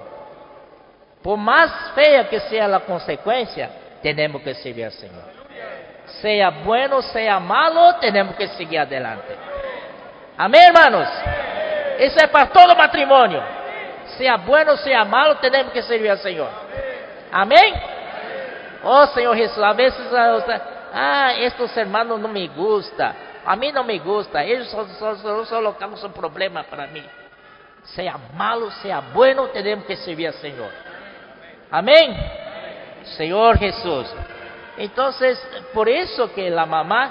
[1.23, 3.69] por más fea que sea la consecuencia,
[4.01, 5.23] tenemos que servir al Señor.
[6.21, 9.35] Sea bueno, sea malo, tenemos que seguir adelante.
[10.37, 11.07] Amén, hermanos.
[11.97, 13.41] Eso es para todo matrimonio.
[14.17, 16.49] Sea bueno, sea malo, tenemos que servir al Señor.
[17.31, 17.73] Amén.
[18.83, 20.05] Oh Señor Jesús, a veces,
[20.93, 23.15] ah, estos hermanos no me gustan.
[23.43, 24.43] A mim não me gusta.
[24.43, 27.03] Eles só, só, só, só colocamos um problema para mim.
[27.95, 30.71] Seja malo, seja bueno, temos que servir ao Senhor.
[31.71, 32.15] Amém?
[33.15, 34.13] Senhor Jesus.
[34.77, 35.09] Então,
[35.73, 37.07] por isso que a mamá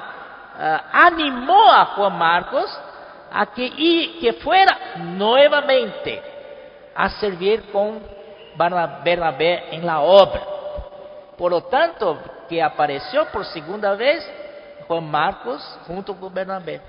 [0.55, 2.81] uh, animou a Juan Marcos
[3.31, 6.22] a que, y, que fuera novamente
[6.95, 8.01] a servir com
[9.03, 10.41] Bernabé em la obra.
[11.37, 12.18] Por lo tanto,
[12.49, 14.24] que apareceu por segunda vez
[14.87, 16.81] Juan Marcos junto con Bernabé.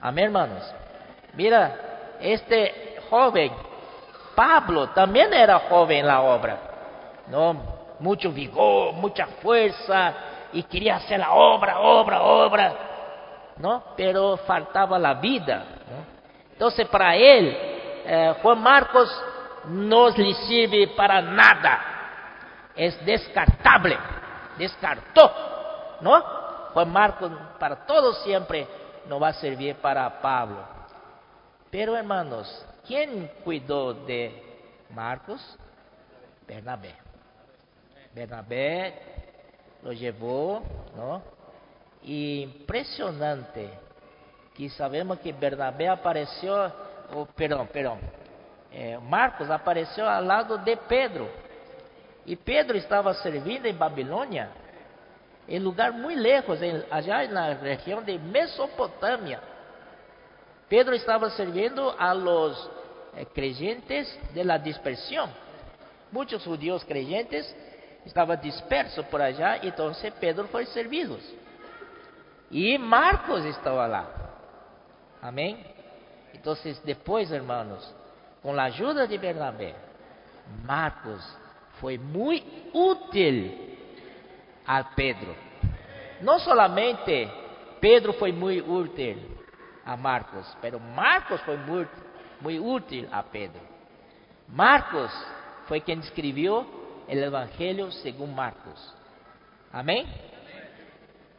[0.00, 0.74] Amén, hermanos.
[1.34, 1.93] Mira,
[2.24, 3.52] este joven,
[4.34, 6.58] Pablo, también era joven en la obra.
[7.28, 7.74] ¿no?
[8.00, 10.14] Mucho vigor, mucha fuerza,
[10.52, 12.74] y quería hacer la obra, obra, obra.
[13.58, 13.84] ¿no?
[13.96, 15.64] Pero faltaba la vida.
[16.52, 17.56] Entonces, para él,
[18.06, 19.22] eh, Juan Marcos
[19.66, 21.80] no le sirve para nada.
[22.74, 23.96] Es descartable.
[24.58, 25.32] Descartó.
[26.00, 26.22] ¿No?
[26.72, 28.66] Juan Marcos para todos siempre
[29.06, 30.73] no va a servir para Pablo.
[31.74, 34.32] Pero hermanos, ¿quién cuidó de
[34.90, 35.40] Marcos?
[36.46, 36.94] Bernabé.
[38.14, 38.94] Bernabé
[39.82, 40.62] lo llevó,
[40.94, 41.20] ¿no?
[42.04, 43.70] impresionante
[44.54, 46.72] que sabemos que Bernabé apareció,
[47.12, 47.98] oh, perdón, perdón,
[48.70, 51.26] eh, Marcos apareció al lado de Pedro.
[52.24, 54.48] Y Pedro estaba servindo en Babilonia
[55.48, 59.53] em lugar muito lejos, allá na região de Mesopotâmia.
[60.74, 62.68] Pedro estava servindo a los
[63.14, 65.30] eh, creyentes de la dispersión.
[66.10, 67.46] Muitos judíos creyentes
[68.04, 71.16] estavam dispersos por allá, então Pedro foi servido.
[72.50, 74.04] E Marcos estava lá.
[75.22, 75.64] Amém?
[76.34, 77.88] Então, depois, hermanos,
[78.42, 79.76] com a ajuda de Bernabé,
[80.64, 81.24] Marcos
[81.78, 83.78] foi muito útil
[84.66, 85.36] a Pedro.
[86.20, 87.30] no solamente
[87.80, 89.33] Pedro foi muito útil
[89.84, 91.90] a Marcos, pero Marcos foi muito,
[92.40, 93.60] muito útil a Pedro.
[94.48, 95.12] Marcos
[95.66, 96.66] foi quem escreveu
[97.08, 98.94] o Evangelho segundo Marcos.
[99.72, 100.06] Amém?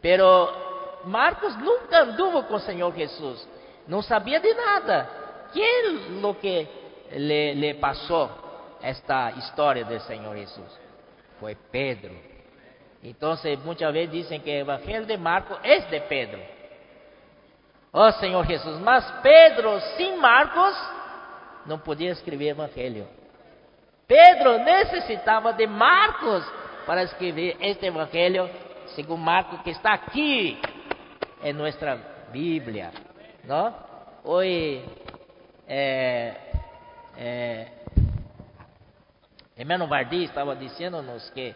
[0.01, 3.47] Pero Marcos nunca anduvo com o Senhor Jesus,
[3.87, 5.09] não sabia de nada.
[5.51, 5.89] Que é
[6.23, 6.67] o que
[7.11, 8.29] le, le passou
[8.81, 10.79] esta história do Senhor Jesus?
[11.39, 12.13] Foi Pedro.
[13.03, 16.41] Então, muitas vezes dizem que o Evangelho de Marcos é de Pedro.
[17.97, 20.75] Oh Senhor Jesus, mas Pedro, sem Marcos,
[21.65, 23.07] não podia escrever Evangelho.
[24.05, 26.45] Pedro necessitava de Marcos
[26.85, 28.49] para escrever este Evangelho,
[28.87, 30.59] segundo Marcos, que está aqui
[31.41, 31.97] em nossa
[32.33, 32.91] Bíblia.
[33.45, 33.73] Não?
[34.25, 34.83] Hoje,
[35.65, 36.35] é,
[37.17, 37.67] é,
[39.57, 41.55] Hermano Vardi estava dizendo-nos que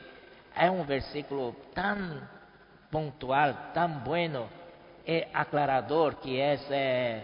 [0.56, 2.22] é um versículo tão
[2.90, 4.50] pontual, tão bueno
[5.06, 7.24] e aclarador que é, é,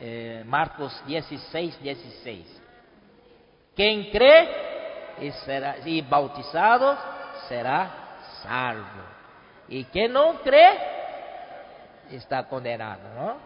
[0.00, 2.62] é Marcos 16, 16.
[3.74, 4.48] Quem crê
[5.20, 6.98] e, será, e bautizado
[7.46, 7.90] será
[8.42, 9.02] salvo.
[9.68, 10.78] E quem não crê
[12.10, 13.36] está condenado, não?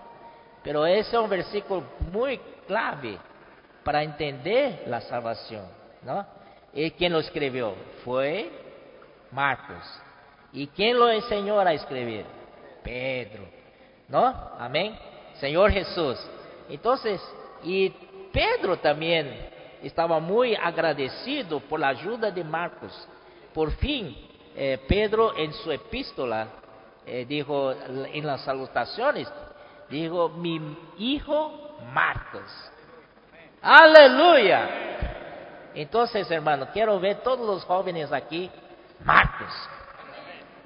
[0.63, 3.19] Pero esse é um versículo muito clave
[3.85, 5.69] para entender a salvação,
[6.03, 6.25] não?
[6.73, 7.77] E quem lo escreveu?
[8.05, 8.51] Foi
[9.31, 10.03] Marcos.
[10.53, 12.25] E quem lo ensinou a escrever?
[12.83, 13.47] Pedro.
[14.09, 14.27] ¿No?
[14.59, 14.99] Amém?
[15.35, 16.31] Senhor Jesus.
[16.69, 16.95] Então,
[17.65, 17.91] e
[18.33, 19.51] Pedro também
[19.83, 23.09] estava muito agradecido por a ajuda de Marcos.
[23.53, 24.17] Por fim,
[24.57, 26.49] eh, Pedro em sua epístola
[27.07, 29.31] eh, dijo en las salutaciones,
[29.91, 32.71] dijo, mi hijo Marcos.
[33.61, 34.69] Aleluya.
[35.75, 38.51] Entonces, hermano, quiero ver todos los jóvenes aquí,
[39.05, 39.53] Marcos.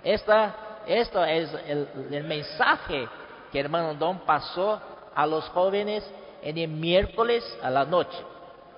[0.04, 0.54] Esta,
[0.86, 3.08] esto es el mensaje
[3.56, 4.78] que hermano Don pasó
[5.14, 6.04] a los jóvenes
[6.42, 8.18] en el miércoles a la noche,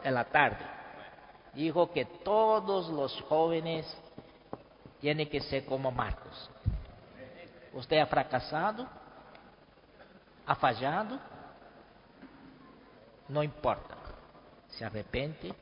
[0.05, 0.65] en la tarde.
[1.53, 3.93] Dijo que todos los jóvenes
[5.01, 6.49] tienen que ser como Marcos.
[7.73, 8.87] Usted ha fracasado,
[10.47, 11.19] ha fallado,
[13.27, 13.97] no importa.
[14.69, 15.53] Se arrepende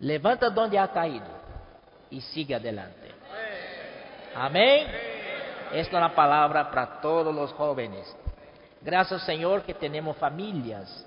[0.00, 1.28] levanta donde ha caído
[2.10, 3.12] y sigue adelante.
[4.34, 5.11] Amén.
[5.72, 8.14] Es una palabra para todos los jóvenes.
[8.82, 11.06] Gracias Señor que tenemos familias,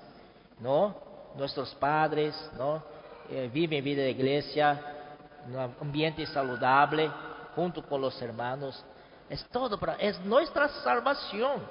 [0.58, 0.96] ¿no?
[1.36, 2.82] Nuestros padres, ¿no?
[3.30, 4.80] Eh, viven vida de iglesia,
[5.46, 7.08] un ambiente saludable,
[7.54, 8.84] junto con los hermanos.
[9.30, 11.62] Es todo para, es nuestra salvación.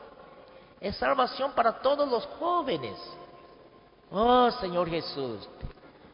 [0.80, 2.96] Es salvación para todos los jóvenes.
[4.10, 5.50] Oh Señor Jesús,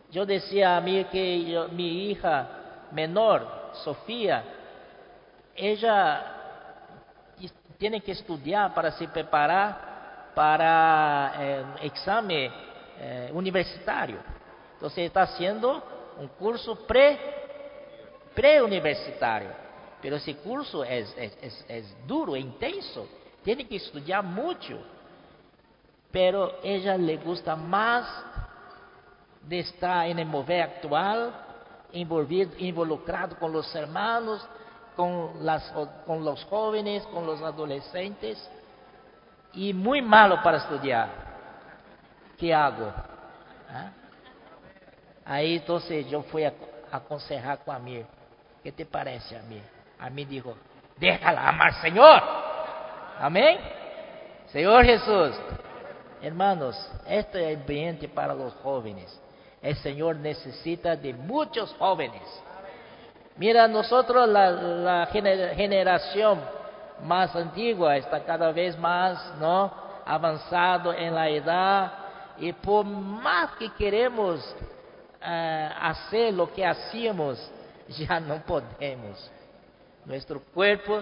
[0.10, 2.48] yo decía a mí que mi hija
[2.92, 3.48] menor,
[3.84, 4.44] Sofía,
[5.56, 6.41] ella
[7.82, 12.52] tiene que estudiar para se preparar para eh, examen
[13.00, 14.20] eh, universitario.
[14.74, 15.84] Entonces está haciendo
[16.20, 17.18] un curso pre,
[18.36, 19.50] pre-universitario.
[20.00, 23.08] Pero ese curso es, es, es duro, intenso.
[23.44, 24.78] Tiene que estudiar mucho.
[26.12, 28.08] Pero ella le gusta más
[29.42, 31.34] de estar en el mover actual,
[31.94, 34.48] involucrado con los hermanos,
[34.96, 35.64] con, las,
[36.06, 38.50] con los jóvenes, con los adolescentes,
[39.54, 41.10] y muy malo para estudiar.
[42.38, 42.92] ¿Qué hago?
[43.70, 43.92] ¿Ah?
[45.26, 46.54] Aí entonces yo fui a
[46.92, 48.04] aconsejar com a mim.
[48.64, 49.62] ¿Qué te parece a mí?
[50.00, 50.56] A mí dijo,
[50.98, 52.22] déjala amar Señor.
[53.20, 53.60] Amén.
[54.48, 55.36] Señor Jesús.
[56.22, 56.76] Hermanos,
[57.08, 59.20] este es ambiente para los jóvenes.
[59.62, 62.22] El Señor necesita de muchos jóvenes.
[63.38, 66.40] Mira, nosotros la, generación
[67.04, 69.72] más antigua está cada vez más, ¿no?
[70.06, 71.92] Avanzado en la edad
[72.38, 74.56] y por más que queremos
[75.22, 77.52] eh, hacer lo que hacíamos,
[77.88, 79.32] ya no podemos.
[80.06, 81.02] Nuestro cuerpo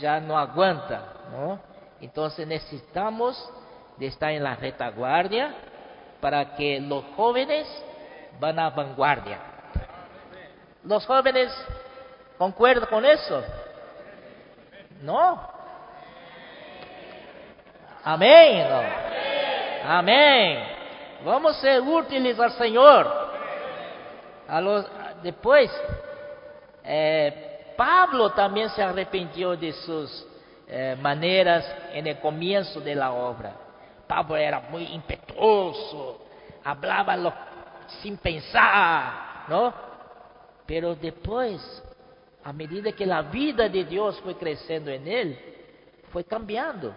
[0.00, 1.58] ya no aguanta, ¿no?
[2.00, 3.50] Entonces necesitamos
[3.96, 5.54] de estar en la retaguardia
[6.20, 7.66] para que los jóvenes
[8.38, 9.55] van a vanguardia.
[10.86, 11.52] Los jóvenes
[12.38, 13.42] concuerdan con eso.
[15.02, 15.50] No.
[18.04, 18.66] Amén.
[19.84, 20.58] Amén.
[21.24, 23.26] Vamos a ser útiles al Señor.
[24.46, 24.86] A los,
[25.24, 25.68] después,
[26.84, 30.24] eh, Pablo también se arrepintió de sus
[30.68, 33.52] eh, maneras en el comienzo de la obra.
[34.06, 36.26] Pablo era muy impetuoso,
[36.62, 37.32] hablaba lo
[38.02, 39.85] sin pensar, ¿no?
[40.66, 41.60] Pero después
[42.46, 45.36] a medida que la vida de Dios fue creciendo en él,
[46.12, 46.94] fue cambiando.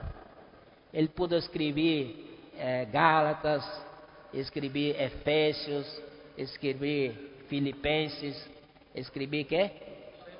[0.93, 3.65] Él pudo escribir eh, Gálatas,
[4.31, 6.03] escribir Efesios,
[6.37, 8.47] escribir Filipenses,
[8.93, 9.71] escribir qué?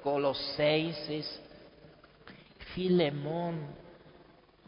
[0.03, 1.41] Colossenses,
[2.75, 3.65] Filemón.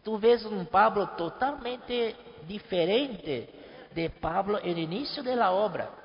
[0.04, 2.16] Tú ves un Pablo totalmente
[2.48, 3.48] diferente
[3.94, 6.01] de Pablo en el inicio de la obra.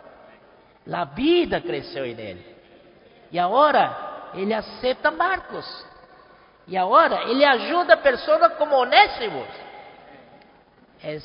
[0.87, 2.57] La vida creció en él.
[3.31, 5.87] Y ahora ele acepta Marcos.
[6.69, 9.47] E agora ele ajuda pessoas como Onésimos.
[11.03, 11.19] É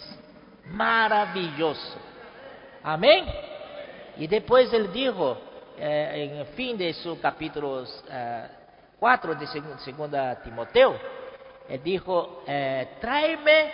[0.66, 1.98] maravilhoso.
[2.84, 3.26] Amém?
[4.18, 5.38] E depois ele dijo,
[5.78, 8.50] eh, em fim de seu capítulo eh,
[9.00, 11.00] 4 de 2 Timoteo,
[11.68, 13.72] ele dijo, eh, tráeme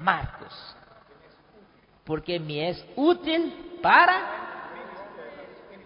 [0.00, 0.76] Marcos,
[2.04, 4.41] porque me é útil para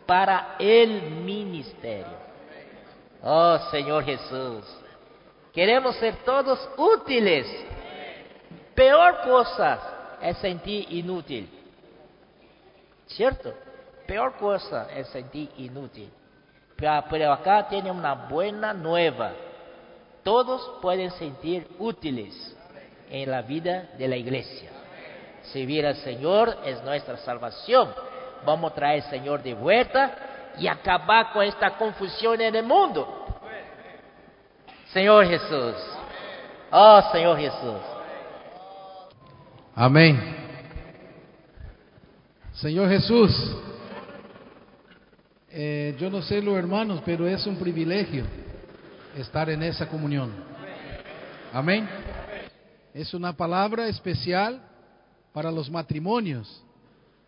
[0.07, 2.27] para el ministerio.
[3.23, 4.65] Oh Señor Jesús,
[5.53, 7.47] queremos ser todos útiles.
[8.75, 11.49] Peor cosa es sentir inútil.
[13.07, 13.53] ¿Cierto?
[14.07, 16.11] Peor cosa es sentir inútil.
[16.77, 19.33] Pero acá tiene una buena nueva.
[20.23, 22.57] Todos pueden sentir útiles
[23.11, 24.71] en la vida de la iglesia.
[25.53, 27.93] Servir al Señor es nuestra salvación.
[28.47, 30.15] Vamos a traer al Señor de vuelta
[30.59, 33.27] y acabar con esta confusión en el mundo.
[34.93, 35.75] Señor Jesús.
[36.71, 37.81] Oh, Señor Jesús.
[39.75, 40.37] Amén.
[42.55, 43.31] Señor Jesús,
[45.51, 48.25] eh, yo no sé los hermanos, pero es un privilegio
[49.15, 50.33] estar en esa comunión.
[51.53, 51.87] Amén.
[52.95, 54.63] Es una palabra especial
[55.35, 56.63] para los matrimonios,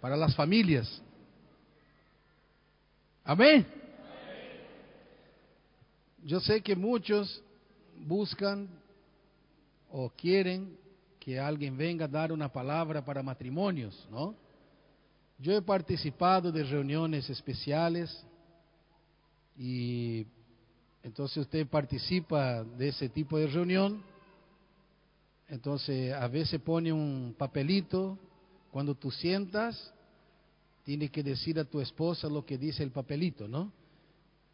[0.00, 1.02] para las familias.
[3.30, 3.66] Amén.
[6.24, 7.42] Yo sé que muchos
[8.06, 8.66] buscan
[9.90, 10.74] o quieren
[11.20, 14.34] que alguien venga a dar una palabra para matrimonios, ¿no?
[15.38, 18.10] Yo he participado de reuniones especiales
[19.58, 20.24] y
[21.02, 24.02] entonces usted participa de ese tipo de reunión,
[25.48, 28.16] entonces a veces pone un papelito,
[28.70, 29.92] cuando tú sientas,
[30.88, 33.70] tiene que decir a tu esposa lo que dice el papelito, ¿no?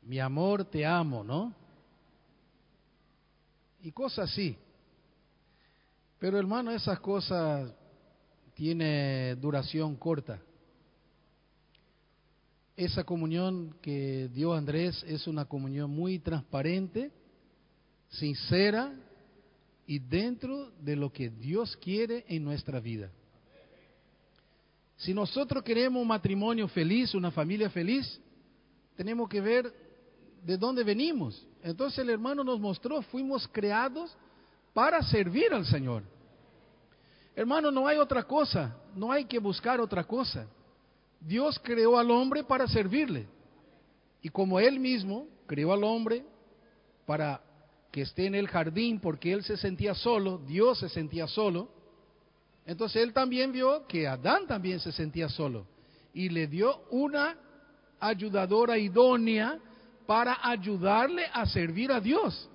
[0.03, 1.55] Mi amor, te amo, ¿no?
[3.85, 4.57] y cosas así.
[6.19, 7.73] Pero hermano, esas cosas
[8.55, 10.43] tiene duración corta.
[12.77, 17.13] Esa comunión que dio Andrés es una comunión muy transparente,
[18.09, 18.93] sincera
[19.87, 23.13] y dentro de lo que Dios quiere en nuestra vida.
[25.05, 28.19] Si nosotros queremos un matrimonio feliz, una familia feliz,
[28.97, 29.71] tenemos que ver
[30.43, 31.47] de dónde venimos.
[31.63, 34.17] Entonces el hermano nos mostró, fuimos creados
[34.73, 36.05] para servir al Señor.
[37.37, 40.47] Hermano, no hay otra cosa, no hay que buscar otra cosa.
[41.21, 43.27] Dios creó al hombre para servirle.
[44.23, 46.25] Y como él mismo creó al hombre
[47.05, 47.43] para
[47.93, 51.69] que esté en el jardín porque él se sentía solo, Dios se sentía solo,
[52.67, 55.67] entonces él también vio que Adán también se sentía solo
[56.13, 57.37] y le dio una
[58.01, 59.59] ayudadora idónea
[60.07, 62.49] para ayudarle a servir a Dios.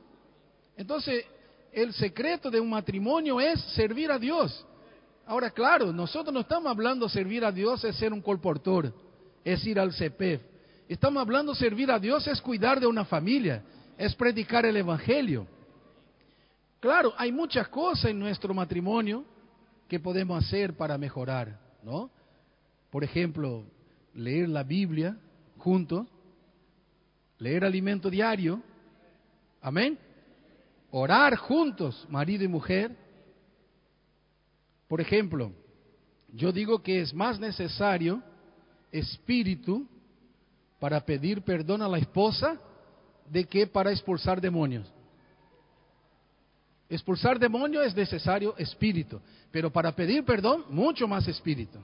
[0.77, 1.25] Entonces,
[1.71, 4.65] el secreto de un matrimonio es servir a Dios.
[5.25, 8.91] Ahora, claro, nosotros no estamos hablando de servir a Dios es ser un colportor,
[9.43, 10.41] es ir al CEPEF.
[10.87, 13.61] Estamos hablando de servir a Dios es cuidar de una familia,
[13.97, 15.45] es predicar el Evangelio.
[16.79, 19.23] Claro, hay muchas cosas en nuestro matrimonio
[19.89, 22.09] que podemos hacer para mejorar, ¿no?
[22.91, 23.65] Por ejemplo,
[24.13, 25.17] leer la Biblia
[25.57, 26.07] juntos,
[27.39, 28.61] leer alimento diario,
[29.61, 29.97] amén,
[30.91, 32.95] orar juntos, marido y mujer.
[34.87, 35.51] Por ejemplo,
[36.33, 38.21] yo digo que es más necesario
[38.91, 39.87] espíritu
[40.79, 42.59] para pedir perdón a la esposa
[43.29, 44.91] de que para expulsar demonios.
[46.89, 49.21] Expulsar demonios es necesario espíritu,
[49.51, 51.79] pero para pedir perdón, mucho más espíritu.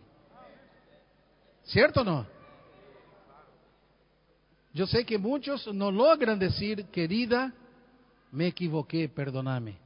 [1.64, 2.28] ¿Cierto o no?
[4.74, 7.54] Yo sé que muchos no logran decir, querida,
[8.32, 9.78] me equivoqué, perdóname.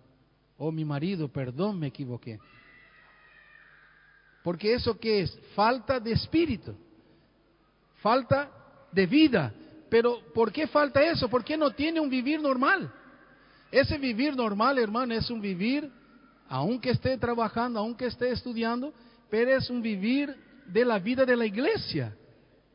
[0.57, 2.39] O mi marido, perdón, me equivoqué.
[4.43, 6.73] Porque eso que es falta de espíritu,
[7.97, 8.49] falta
[8.91, 9.53] de vida.
[9.89, 11.29] Pero ¿por qué falta eso?
[11.29, 12.91] ¿Por qué no tiene un vivir normal?
[13.71, 15.91] Ese vivir normal, hermano, es un vivir,
[16.47, 18.93] aunque esté trabajando, aunque esté estudiando,
[19.29, 22.15] pero es un vivir de la vida de la iglesia.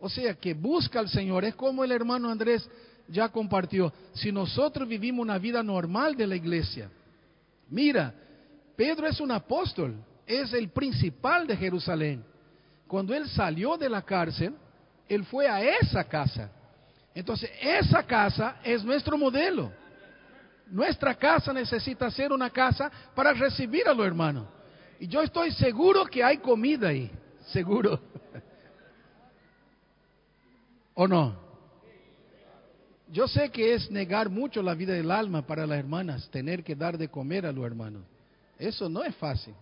[0.01, 1.45] O sea, que busca al Señor.
[1.45, 2.69] Es como el hermano Andrés
[3.09, 6.91] ya compartió, si nosotros vivimos una vida normal de la iglesia,
[7.69, 8.15] mira,
[8.77, 9.95] Pedro es un apóstol,
[10.27, 12.25] es el principal de Jerusalén.
[12.87, 14.55] Cuando él salió de la cárcel,
[15.09, 16.51] él fue a esa casa.
[17.15, 19.71] Entonces, esa casa es nuestro modelo.
[20.71, 24.47] Nuestra casa necesita ser una casa para recibir a los hermanos.
[24.99, 27.11] Y yo estoy seguro que hay comida ahí,
[27.47, 28.01] seguro.
[30.95, 31.45] ¿O no?
[33.09, 36.75] Yo sé que es negar mucho la vida del alma para las hermanas, tener que
[36.75, 38.03] dar de comer a los hermanos.
[38.59, 39.55] Eso no es fácil.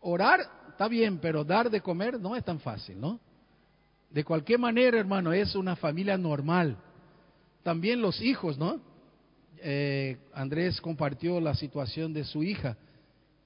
[0.00, 3.20] Orar está bien, pero dar de comer no es tan fácil, ¿no?
[4.08, 6.76] De cualquier manera, hermano, es una familia normal.
[7.62, 8.80] También los hijos, ¿no?
[9.62, 12.76] Eh, Andrés compartió la situación de su hija.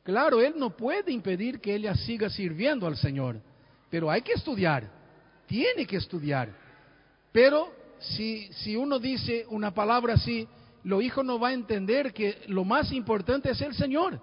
[0.02, 3.40] Claro, él no puede impedir que ella siga sirviendo al Señor,
[3.90, 4.90] pero hay que estudiar,
[5.46, 6.50] tiene que estudiar.
[7.32, 10.46] Pero si, uno dice una palabra así,
[10.84, 14.20] lo hijo no va a entender que lo más importante es el Señor.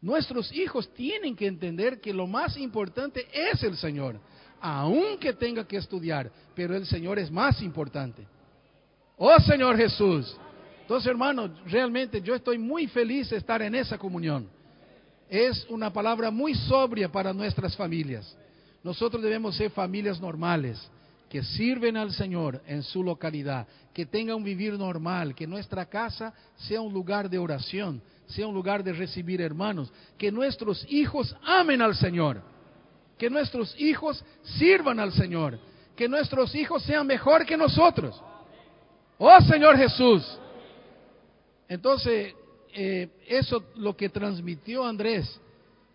[0.00, 4.20] Nuestros hijos tienen que entender que lo más importante es el Señor,
[4.60, 8.26] aunque tenga que estudiar, pero el Señor es más importante.
[9.18, 10.36] Oh Señor Jesús.
[10.82, 14.48] Entonces, hermanos, realmente yo estoy muy feliz de estar en esa comunión.
[15.28, 18.34] Es una palabra muy sobria para nuestras familias.
[18.82, 20.80] Nosotros debemos ser familias normales,
[21.28, 26.32] que sirven al Señor en su localidad, que tengan un vivir normal, que nuestra casa
[26.56, 31.82] sea un lugar de oración, sea un lugar de recibir hermanos, que nuestros hijos amen
[31.82, 32.40] al Señor,
[33.18, 35.58] que nuestros hijos sirvan al Señor,
[35.96, 38.22] que nuestros hijos sean mejor que nosotros.
[39.18, 40.38] Oh Señor Jesús.
[41.68, 42.34] Entonces,
[42.72, 45.40] eh, eso lo que transmitió Andrés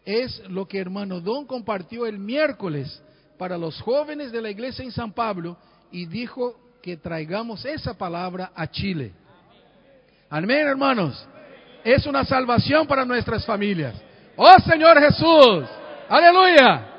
[0.06, 3.02] es lo que hermano Don compartió el miércoles
[3.38, 5.58] para los jóvenes de la iglesia en San Pablo
[5.92, 9.14] y dijo que traigamos esa palabra a Chile.
[10.30, 11.28] Amén, hermanos.
[11.84, 13.96] Es una salvación para nuestras familias.
[14.36, 15.66] Oh Señor Jesús.
[16.10, 16.93] Aleluya.